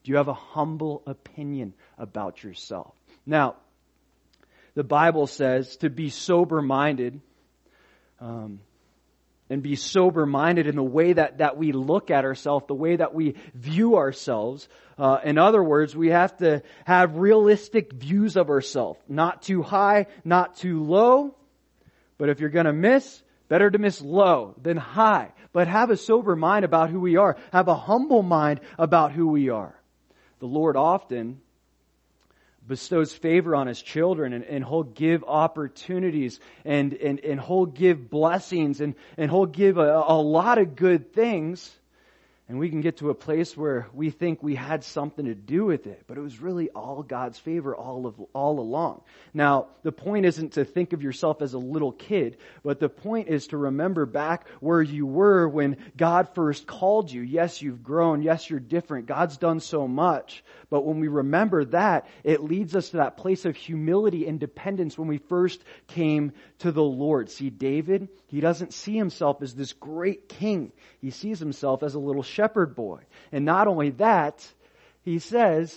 [0.08, 2.94] Do you have a humble opinion about yourself?
[3.26, 3.56] Now,
[4.74, 7.20] the Bible says to be sober minded,
[8.18, 8.60] um,
[9.50, 12.96] and be sober minded in the way that, that we look at ourselves, the way
[12.96, 14.66] that we view ourselves.
[14.96, 18.98] Uh, in other words, we have to have realistic views of ourselves.
[19.10, 21.34] Not too high, not too low.
[22.16, 25.32] But if you're gonna miss, better to miss low than high.
[25.52, 27.36] But have a sober mind about who we are.
[27.52, 29.77] Have a humble mind about who we are
[30.38, 31.40] the Lord often
[32.66, 38.10] bestows favor on his children and, and he'll give opportunities and, and, and he'll give
[38.10, 41.74] blessings and, and he'll give a, a lot of good things
[42.48, 45.66] and we can get to a place where we think we had something to do
[45.66, 49.02] with it, but it was really all God's favor all of, all along.
[49.34, 53.28] Now, the point isn't to think of yourself as a little kid, but the point
[53.28, 57.20] is to remember back where you were when God first called you.
[57.20, 58.22] Yes, you've grown.
[58.22, 59.06] Yes, you're different.
[59.06, 60.42] God's done so much.
[60.70, 64.96] But when we remember that, it leads us to that place of humility and dependence
[64.96, 67.30] when we first came to the Lord.
[67.30, 70.72] See, David, he doesn't see himself as this great king.
[71.00, 73.00] He sees himself as a little shepherd boy.
[73.32, 74.46] And not only that,
[75.02, 75.76] he says,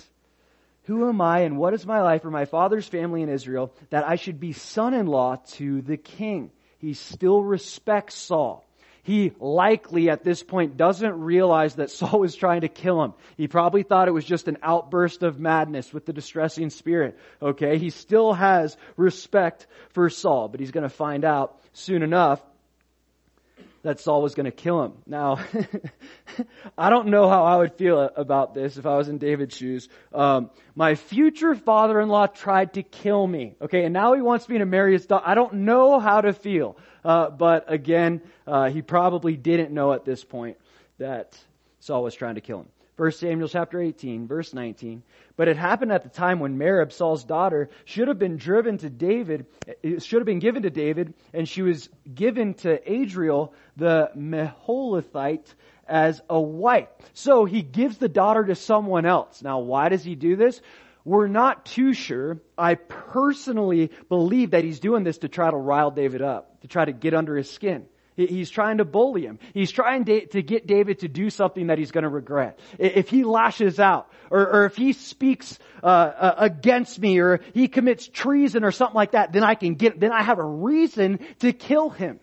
[0.83, 4.07] who am I and what is my life for my father's family in Israel that
[4.07, 6.51] I should be son-in-law to the king?
[6.77, 8.63] He still respects Saul.
[9.03, 13.13] He likely at this point doesn't realize that Saul was trying to kill him.
[13.37, 17.17] He probably thought it was just an outburst of madness with the distressing spirit.
[17.41, 17.79] Okay.
[17.79, 22.39] He still has respect for Saul, but he's going to find out soon enough
[23.83, 24.93] that Saul was going to kill him.
[25.07, 25.39] Now,
[26.77, 29.89] I don't know how I would feel about this if I was in David's shoes.
[30.13, 33.55] Um, my future father-in-law tried to kill me.
[33.61, 35.27] Okay, and now he wants me to marry his daughter.
[35.27, 36.77] I don't know how to feel.
[37.03, 40.57] Uh, but again, uh, he probably didn't know at this point.
[40.99, 41.37] that
[41.79, 42.67] Saul was trying to kill him.
[43.01, 45.01] 1 Samuel chapter 18, verse 19.
[45.35, 48.91] But it happened at the time when Merab, Saul's daughter, should have been driven to
[48.91, 49.47] David,
[49.83, 55.51] eh, should have been given to David, and she was given to Adriel, the Meholathite,
[55.87, 56.89] as a wife.
[57.13, 59.41] So he gives the daughter to someone else.
[59.41, 60.61] Now, why does he do this?
[61.03, 62.37] We're not too sure.
[62.55, 66.85] I personally believe that he's doing this to try to rile David up, to try
[66.85, 67.87] to get under his skin.
[68.15, 69.39] He's trying to bully him.
[69.53, 72.59] He's trying to to, get David to do something that he's going to regret.
[72.77, 77.67] If he lashes out, or, or if he speaks uh, uh, against me, or he
[77.67, 79.99] commits treason or something like that, then I can get.
[79.99, 82.19] Then I have a reason to kill him.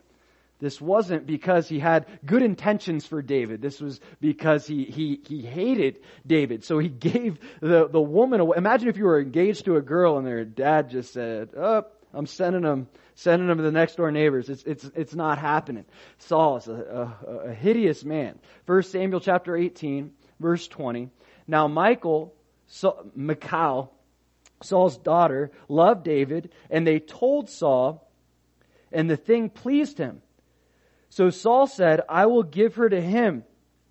[0.61, 3.62] This wasn't because he had good intentions for David.
[3.62, 6.64] This was because he, he, he hated David.
[6.64, 8.57] So he gave the, the woman away.
[8.57, 12.27] Imagine if you were engaged to a girl and their dad just said, oh, I'm
[12.27, 12.89] sending them
[13.19, 14.49] sending them to the next door neighbors.
[14.49, 15.85] It's, it's, it's not happening.
[16.19, 18.39] Saul is a, a, a hideous man.
[18.65, 21.11] First Samuel chapter 18, verse 20.
[21.49, 22.33] Now Michael,
[22.69, 23.93] so, Michal,
[24.63, 28.09] Saul's daughter, loved David, and they told Saul,
[28.93, 30.23] and the thing pleased him.
[31.11, 33.43] So Saul said, I will give her to him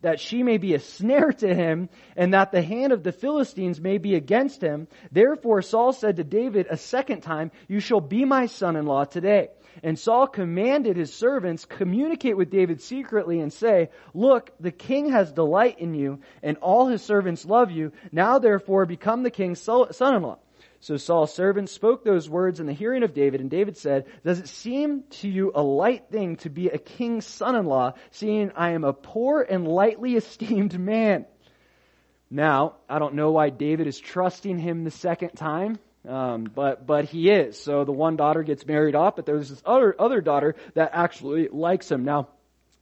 [0.02, 3.82] that she may be a snare to him, and that the hand of the Philistines
[3.82, 4.88] may be against him.
[5.12, 9.50] Therefore Saul said to David a second time, You shall be my son-in-law today.
[9.84, 15.32] And Saul commanded his servants, communicate with David secretly and say, Look, the king has
[15.32, 17.92] delight in you, and all his servants love you.
[18.12, 20.40] Now therefore become the king's son-in-law.
[20.80, 24.40] So Saul's servant spoke those words in the hearing of David, and David said, Does
[24.40, 28.84] it seem to you a light thing to be a king's son-in-law, seeing I am
[28.84, 31.26] a poor and lightly esteemed man?
[32.30, 37.06] Now, I don't know why David is trusting him the second time, um, but but
[37.06, 37.58] he is.
[37.58, 41.48] So the one daughter gets married off, but there's this other other daughter that actually
[41.48, 42.04] likes him.
[42.04, 42.28] Now,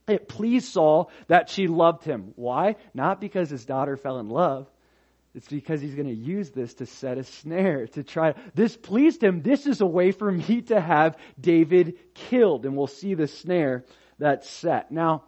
[0.07, 2.33] it pleased Saul that she loved him.
[2.35, 2.75] Why?
[2.93, 4.67] Not because his daughter fell in love,
[5.35, 8.35] it's because he's going to use this to set a snare, to try.
[8.53, 9.41] This pleased him.
[9.41, 12.65] This is a way for me to have David killed.
[12.65, 13.83] And we'll see the snare
[14.17, 14.91] that's set.
[14.91, 15.23] Now,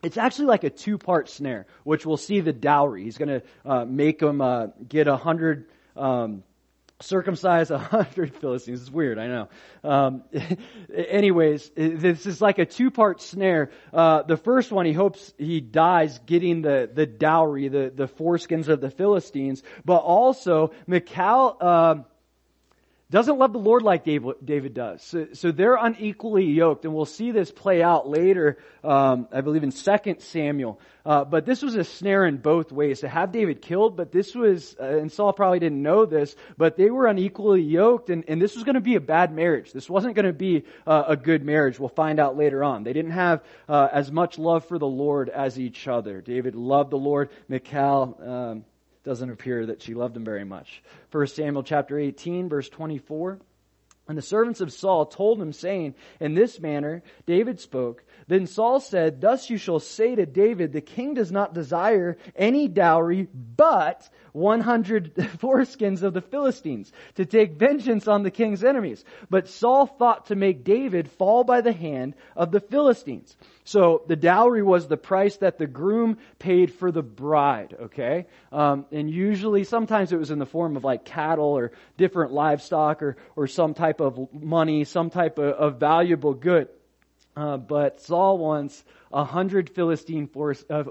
[0.00, 3.02] it's actually like a two part snare, which we'll see the dowry.
[3.02, 5.66] He's going to uh, make him uh, get a hundred
[5.96, 6.44] um,
[7.00, 8.82] circumcise a hundred Philistines.
[8.82, 9.48] It's weird, I know.
[9.84, 10.24] Um,
[10.94, 13.70] anyways, this is like a two-part snare.
[13.92, 18.68] Uh, the first one, he hopes he dies getting the, the dowry, the, the foreskins
[18.68, 21.94] of the Philistines, but also Michal, uh,
[23.10, 25.02] doesn't love the Lord like David does.
[25.02, 29.62] So, so, they're unequally yoked, and we'll see this play out later, um, I believe
[29.62, 30.78] in 2 Samuel.
[31.06, 33.00] Uh, but this was a snare in both ways.
[33.00, 36.76] To have David killed, but this was, uh, and Saul probably didn't know this, but
[36.76, 39.72] they were unequally yoked, and, and this was going to be a bad marriage.
[39.72, 41.80] This wasn't going to be uh, a good marriage.
[41.80, 42.84] We'll find out later on.
[42.84, 46.20] They didn't have uh, as much love for the Lord as each other.
[46.20, 47.30] David loved the Lord.
[47.48, 48.64] Michal, um,
[49.08, 50.82] doesn't appear that she loved him very much.
[51.12, 53.38] 1 Samuel chapter 18 verse 24.
[54.06, 58.04] And the servants of Saul told him, saying, In this manner David spoke.
[58.28, 62.68] Then Saul said, Thus you shall say to David, The king does not desire any
[62.68, 69.02] dowry, but 100 foreskins of the Philistines, to take vengeance on the king's enemies.
[69.30, 73.34] But Saul thought to make David fall by the hand of the Philistines.
[73.64, 78.26] So the dowry was the price that the groom paid for the bride, okay?
[78.52, 83.02] Um, and usually, sometimes it was in the form of like cattle or different livestock
[83.02, 86.68] or, or some type of money, some type of, of valuable good.
[87.38, 90.82] Uh, but Saul wants a hundred Philistine force, uh,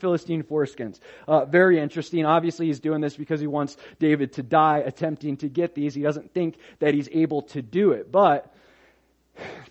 [0.00, 0.98] Philistine foreskins.
[1.28, 2.24] Uh, very interesting.
[2.24, 5.94] Obviously, he's doing this because he wants David to die attempting to get these.
[5.94, 8.54] He doesn't think that he's able to do it, but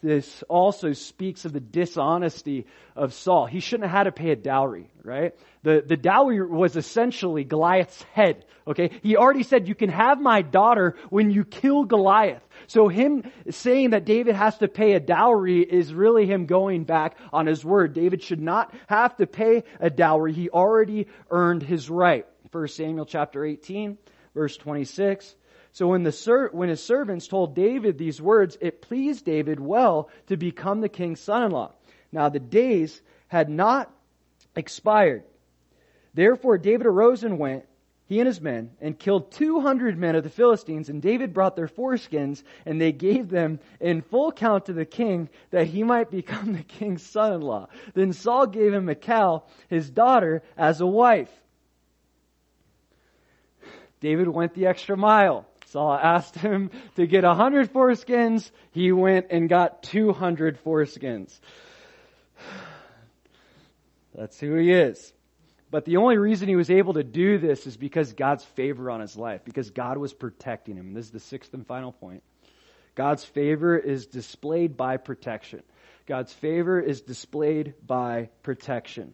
[0.04, 3.48] this also speaks of the dishonesty of Saul.
[3.48, 5.36] He shouldn't have had to pay a dowry, right?
[5.64, 8.92] The, the dowry was essentially Goliath's head, okay?
[9.04, 12.42] He already said, you can have my daughter when you kill Goliath.
[12.72, 17.18] So him saying that David has to pay a dowry is really him going back
[17.34, 17.92] on his word.
[17.92, 20.32] David should not have to pay a dowry.
[20.32, 22.26] He already earned his right.
[22.54, 23.98] 1 Samuel chapter 18,
[24.34, 25.36] verse 26.
[25.74, 30.10] So when, the ser- when his servants told David these words, it pleased David well
[30.28, 31.74] to become the king's son-in-law.
[32.14, 33.92] Now the days had not
[34.56, 35.24] expired.
[36.14, 37.66] Therefore David arose and went,
[38.12, 41.70] he and his men, and killed 200 men of the Philistines, and David brought their
[41.70, 46.52] foreskins, and they gave them in full count to the king, that he might become
[46.52, 47.70] the king's son-in-law.
[47.94, 51.32] Then Saul gave him Michal, his daughter, as a wife.
[54.02, 55.46] David went the extra mile.
[55.68, 58.52] Saul asked him to get a hundred foreskins.
[58.72, 61.40] He went and got 200 foreskins.
[64.14, 65.14] That's who he is.
[65.72, 69.00] But the only reason he was able to do this is because God's favor on
[69.00, 70.94] his life, because God was protecting him.
[70.94, 72.24] This is the sixth and final point.
[72.94, 75.64] God's favor is displayed by protection.
[76.08, 79.14] God's favor is displayed by protection.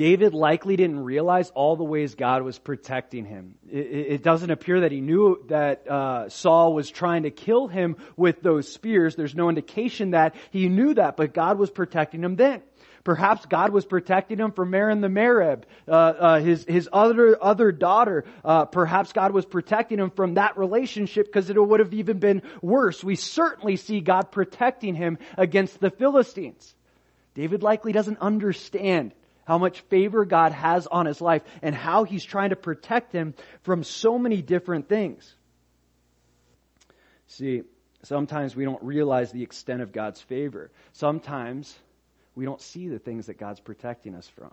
[0.00, 3.56] David likely didn't realize all the ways God was protecting him.
[3.70, 7.96] It, it doesn't appear that he knew that uh, Saul was trying to kill him
[8.16, 9.14] with those spears.
[9.14, 12.62] There's no indication that he knew that, but God was protecting him then.
[13.04, 17.70] Perhaps God was protecting him from Marin the Merib, uh, uh, his his other other
[17.70, 18.24] daughter.
[18.42, 22.40] Uh, perhaps God was protecting him from that relationship because it would have even been
[22.62, 23.04] worse.
[23.04, 26.74] We certainly see God protecting him against the Philistines.
[27.34, 29.12] David likely doesn't understand
[29.50, 33.34] how much favor God has on his life and how he's trying to protect him
[33.62, 35.34] from so many different things.
[37.26, 37.62] See,
[38.04, 40.70] sometimes we don't realize the extent of God's favor.
[40.92, 41.76] Sometimes
[42.36, 44.52] we don't see the things that God's protecting us from.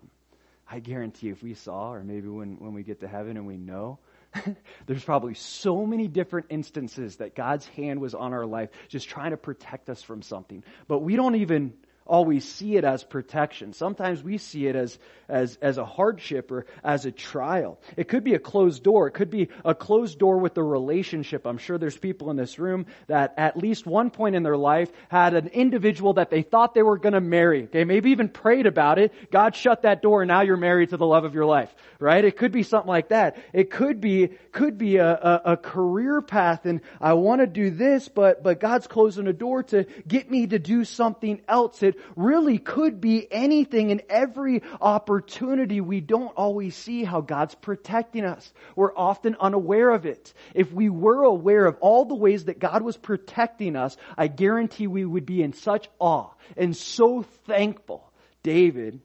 [0.68, 3.58] I guarantee if we saw, or maybe when, when we get to heaven and we
[3.58, 4.00] know,
[4.88, 9.30] there's probably so many different instances that God's hand was on our life just trying
[9.30, 10.64] to protect us from something.
[10.88, 11.74] But we don't even
[12.08, 13.74] always see it as protection.
[13.74, 14.98] Sometimes we see it as,
[15.30, 17.80] as, as a hardship or as a trial.
[17.96, 19.08] It could be a closed door.
[19.08, 21.46] It could be a closed door with a relationship.
[21.46, 24.92] I'm sure there's people in this room that at least one point in their life
[25.10, 27.64] had an individual that they thought they were going to marry.
[27.64, 29.14] Okay, maybe even prayed about it.
[29.32, 32.24] God shut that door and now you're married to the love of your life, right?
[32.24, 33.38] It could be something like that.
[33.54, 37.70] It could be, could be a, a, a career path and I want to do
[37.70, 41.84] this, but, but God's closing a door to get me to do something else.
[41.84, 45.82] It really could be anything and every opportunity.
[45.82, 48.52] We don't always see how God's protecting us.
[48.76, 50.34] We're often unaware of it.
[50.54, 54.88] If we were aware of all the ways that God was protecting us, I guarantee
[54.88, 58.12] we would be in such awe and so thankful.
[58.44, 59.02] David,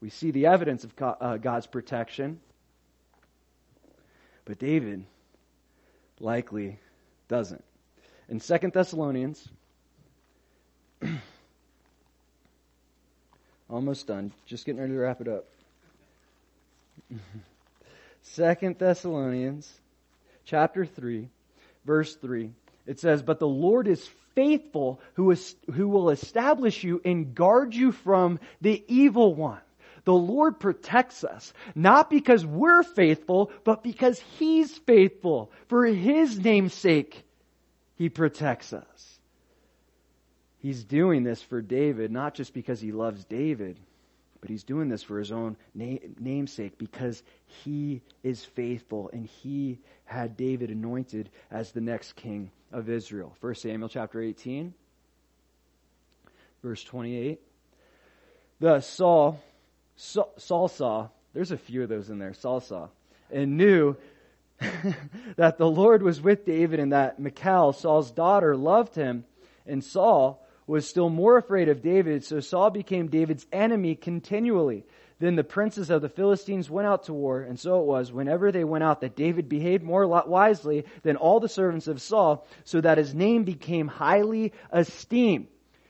[0.00, 2.40] we see the evidence of uh, God's protection.
[4.44, 5.04] But David
[6.18, 6.78] likely
[7.28, 7.64] doesn't.
[8.28, 9.48] In Second Thessalonians
[13.70, 14.32] Almost done.
[14.46, 15.44] Just getting ready to wrap it up.
[18.22, 19.72] Second Thessalonians
[20.44, 21.28] chapter 3,
[21.84, 22.50] verse 3.
[22.86, 27.74] It says, But the Lord is faithful who, is, who will establish you and guard
[27.74, 29.60] you from the evil one.
[30.04, 35.52] The Lord protects us, not because we're faithful, but because He's faithful.
[35.68, 37.22] For His name's sake,
[37.96, 39.19] He protects us.
[40.60, 43.78] He's doing this for David, not just because he loves David,
[44.40, 49.78] but he's doing this for his own na- namesake because he is faithful and he
[50.04, 53.34] had David anointed as the next king of Israel.
[53.40, 54.74] 1 Samuel chapter 18,
[56.62, 57.40] verse 28.
[58.60, 59.40] Thus Saul,
[59.96, 62.88] Saul, Saul saw, there's a few of those in there, Saul saw,
[63.30, 63.96] and knew
[65.36, 69.24] that the Lord was with David and that Michal, Saul's daughter, loved him.
[69.66, 74.84] And Saul was still more afraid of David, so Saul became David's enemy continually.
[75.18, 78.52] Then the princes of the Philistines went out to war, and so it was, whenever
[78.52, 82.80] they went out, that David behaved more wisely than all the servants of Saul, so
[82.80, 85.48] that his name became highly esteemed.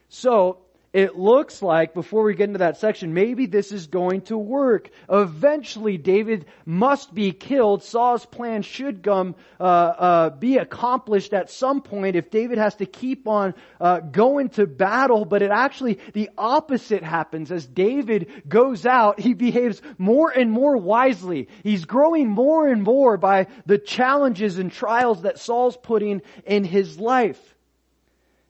[0.09, 0.61] So,
[0.93, 4.91] it looks like, before we get into that section, maybe this is going to work.
[5.09, 7.85] Eventually, David must be killed.
[7.85, 12.87] Saul's plan should come, uh, uh, be accomplished at some point if David has to
[12.87, 15.25] keep on uh, going to battle.
[15.25, 17.53] But it actually, the opposite happens.
[17.53, 21.49] As David goes out, he behaves more and more wisely.
[21.63, 26.99] He's growing more and more by the challenges and trials that Saul's putting in his
[26.99, 27.39] life.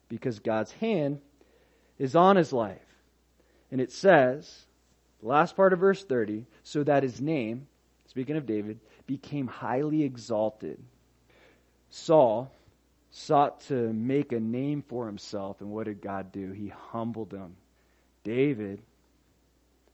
[0.09, 1.21] Because God's hand
[2.01, 2.79] is on his life.
[3.71, 4.67] And it says,
[5.21, 7.69] the last part of verse 30, so that his name,
[8.09, 10.83] speaking of David, became highly exalted.
[11.91, 12.51] Saul
[13.11, 16.53] sought to make a name for himself, and what did God do?
[16.53, 17.55] He humbled him.
[18.25, 18.81] David,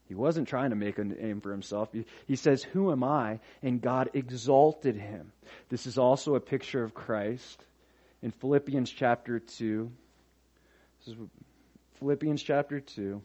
[0.09, 1.89] he wasn't trying to make a name for himself.
[2.27, 3.41] He, says, Who am I?
[3.63, 5.33] And God exalted him.
[5.71, 7.65] This is also a picture of Christ.
[8.23, 9.91] In Philippians chapter 2,
[10.99, 11.21] this is
[11.99, 13.23] Philippians chapter 2,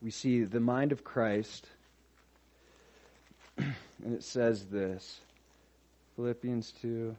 [0.00, 1.66] we see the mind of Christ,
[3.58, 3.74] and
[4.14, 5.20] it says this
[6.16, 7.14] Philippians 2.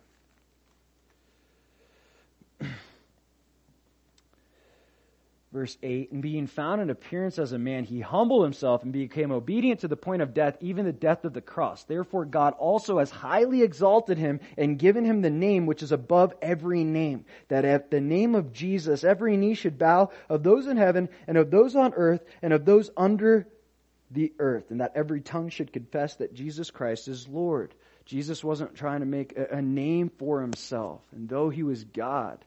[5.58, 9.32] Verse 8, and being found in appearance as a man, he humbled himself and became
[9.32, 11.84] obedient to the point of death, even the death of the cross.
[11.86, 16.36] Therefore God also has highly exalted him and given him the name which is above
[16.44, 20.78] every name, that at the name of Jesus every knee should bow of those in
[20.78, 23.48] heaven and of those on earth and of those under
[24.12, 27.74] the earth, and that every tongue should confess that Jesus Christ is Lord.
[28.06, 32.46] Jesus wasn't trying to make a, a name for himself, and though he was God,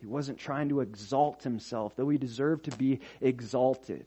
[0.00, 4.06] he wasn't trying to exalt himself, though he deserved to be exalted.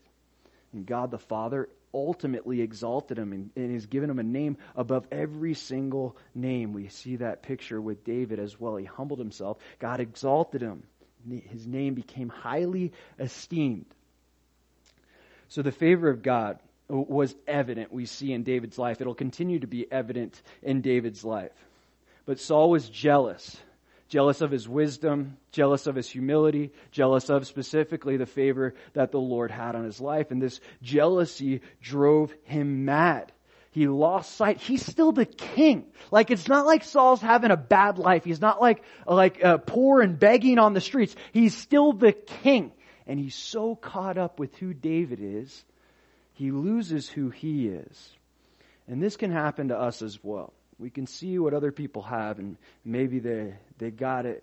[0.72, 5.06] And God the Father ultimately exalted him and, and has given him a name above
[5.10, 6.72] every single name.
[6.72, 8.76] We see that picture with David as well.
[8.76, 9.58] He humbled himself.
[9.80, 10.84] God exalted him.
[11.28, 13.86] His name became highly esteemed.
[15.48, 19.00] So the favor of God was evident, we see in David's life.
[19.00, 21.52] It'll continue to be evident in David's life.
[22.26, 23.56] But Saul was jealous
[24.10, 29.20] jealous of his wisdom, jealous of his humility, jealous of specifically the favor that the
[29.20, 30.30] Lord had on his life.
[30.30, 33.32] And this jealousy drove him mad.
[33.70, 34.60] He lost sight.
[34.60, 35.86] He's still the king.
[36.10, 38.24] Like it's not like Saul's having a bad life.
[38.24, 41.14] He's not like like uh, poor and begging on the streets.
[41.32, 42.72] He's still the king,
[43.06, 45.64] and he's so caught up with who David is,
[46.32, 48.10] he loses who he is.
[48.88, 50.52] And this can happen to us as well.
[50.80, 52.56] We can see what other people have, and
[52.86, 54.42] maybe they, they got it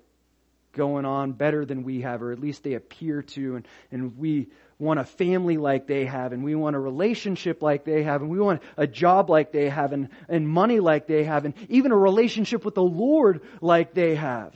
[0.74, 4.48] going on better than we have, or at least they appear to, and, and we
[4.78, 8.30] want a family like they have, and we want a relationship like they have, and
[8.30, 11.92] we want a job like they have, and, and money like they have, and even
[11.92, 14.54] a relationship with the Lord like they have.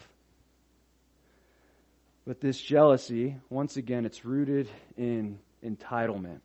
[2.27, 6.41] But this jealousy, once again, it's rooted in entitlement.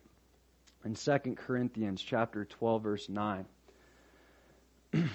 [0.83, 3.45] In 2 Corinthians chapter 12 verse 9,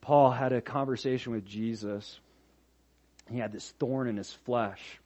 [0.00, 2.18] Paul had a conversation with Jesus.
[3.30, 4.98] He had this thorn in his flesh.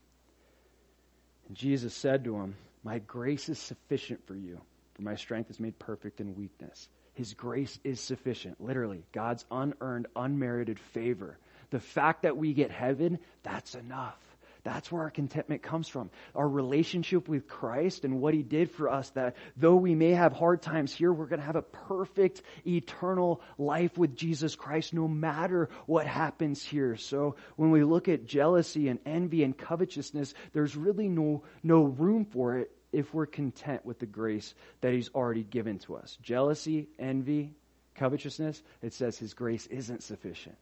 [1.47, 4.59] And Jesus said to him, My grace is sufficient for you,
[4.93, 6.89] for my strength is made perfect in weakness.
[7.13, 8.59] His grace is sufficient.
[8.59, 11.37] Literally, God's unearned, unmerited favor.
[11.69, 14.19] The fact that we get heaven, that's enough.
[14.65, 16.09] That's where our contentment comes from.
[16.33, 20.33] Our relationship with Christ and what He did for us, that though we may have
[20.33, 25.07] hard times here, we're going to have a perfect, eternal life with Jesus Christ no
[25.07, 26.97] matter what happens here.
[26.97, 32.25] So when we look at jealousy and envy and covetousness, there's really no, no room
[32.25, 36.17] for it if we're content with the grace that He's already given to us.
[36.23, 37.53] Jealousy, envy,
[37.93, 40.57] covetousness, it says His grace isn't sufficient.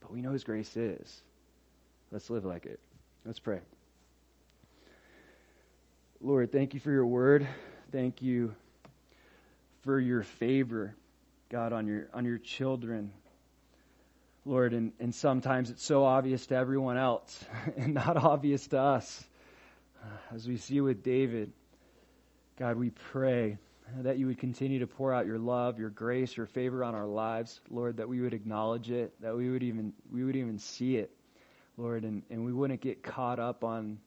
[0.00, 1.22] But we know His grace is.
[2.12, 2.80] Let's live like it.
[3.26, 3.58] Let's pray.
[6.20, 7.44] Lord, thank you for your word.
[7.90, 8.54] Thank you
[9.82, 10.94] for your favor,
[11.50, 13.10] God, on your on your children.
[14.44, 17.44] Lord, and, and sometimes it's so obvious to everyone else
[17.76, 19.24] and not obvious to us.
[20.00, 20.06] Uh,
[20.36, 21.52] as we see with David,
[22.60, 23.58] God, we pray
[24.02, 27.06] that you would continue to pour out your love, your grace, your favor on our
[27.06, 30.98] lives, Lord, that we would acknowledge it, that we would even we would even see
[30.98, 31.10] it
[31.76, 33.98] Lord, and, and we wouldn't get caught up on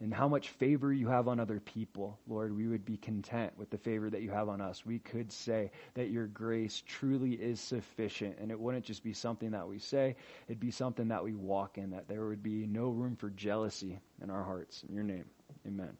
[0.00, 3.70] and how much favor you have on other people, Lord, we would be content with
[3.70, 4.84] the favor that you have on us.
[4.84, 9.52] We could say that your grace truly is sufficient, and it wouldn't just be something
[9.52, 10.16] that we say,
[10.48, 13.98] it'd be something that we walk in, that there would be no room for jealousy
[14.22, 14.84] in our hearts.
[14.88, 15.24] In your name,
[15.66, 15.96] amen.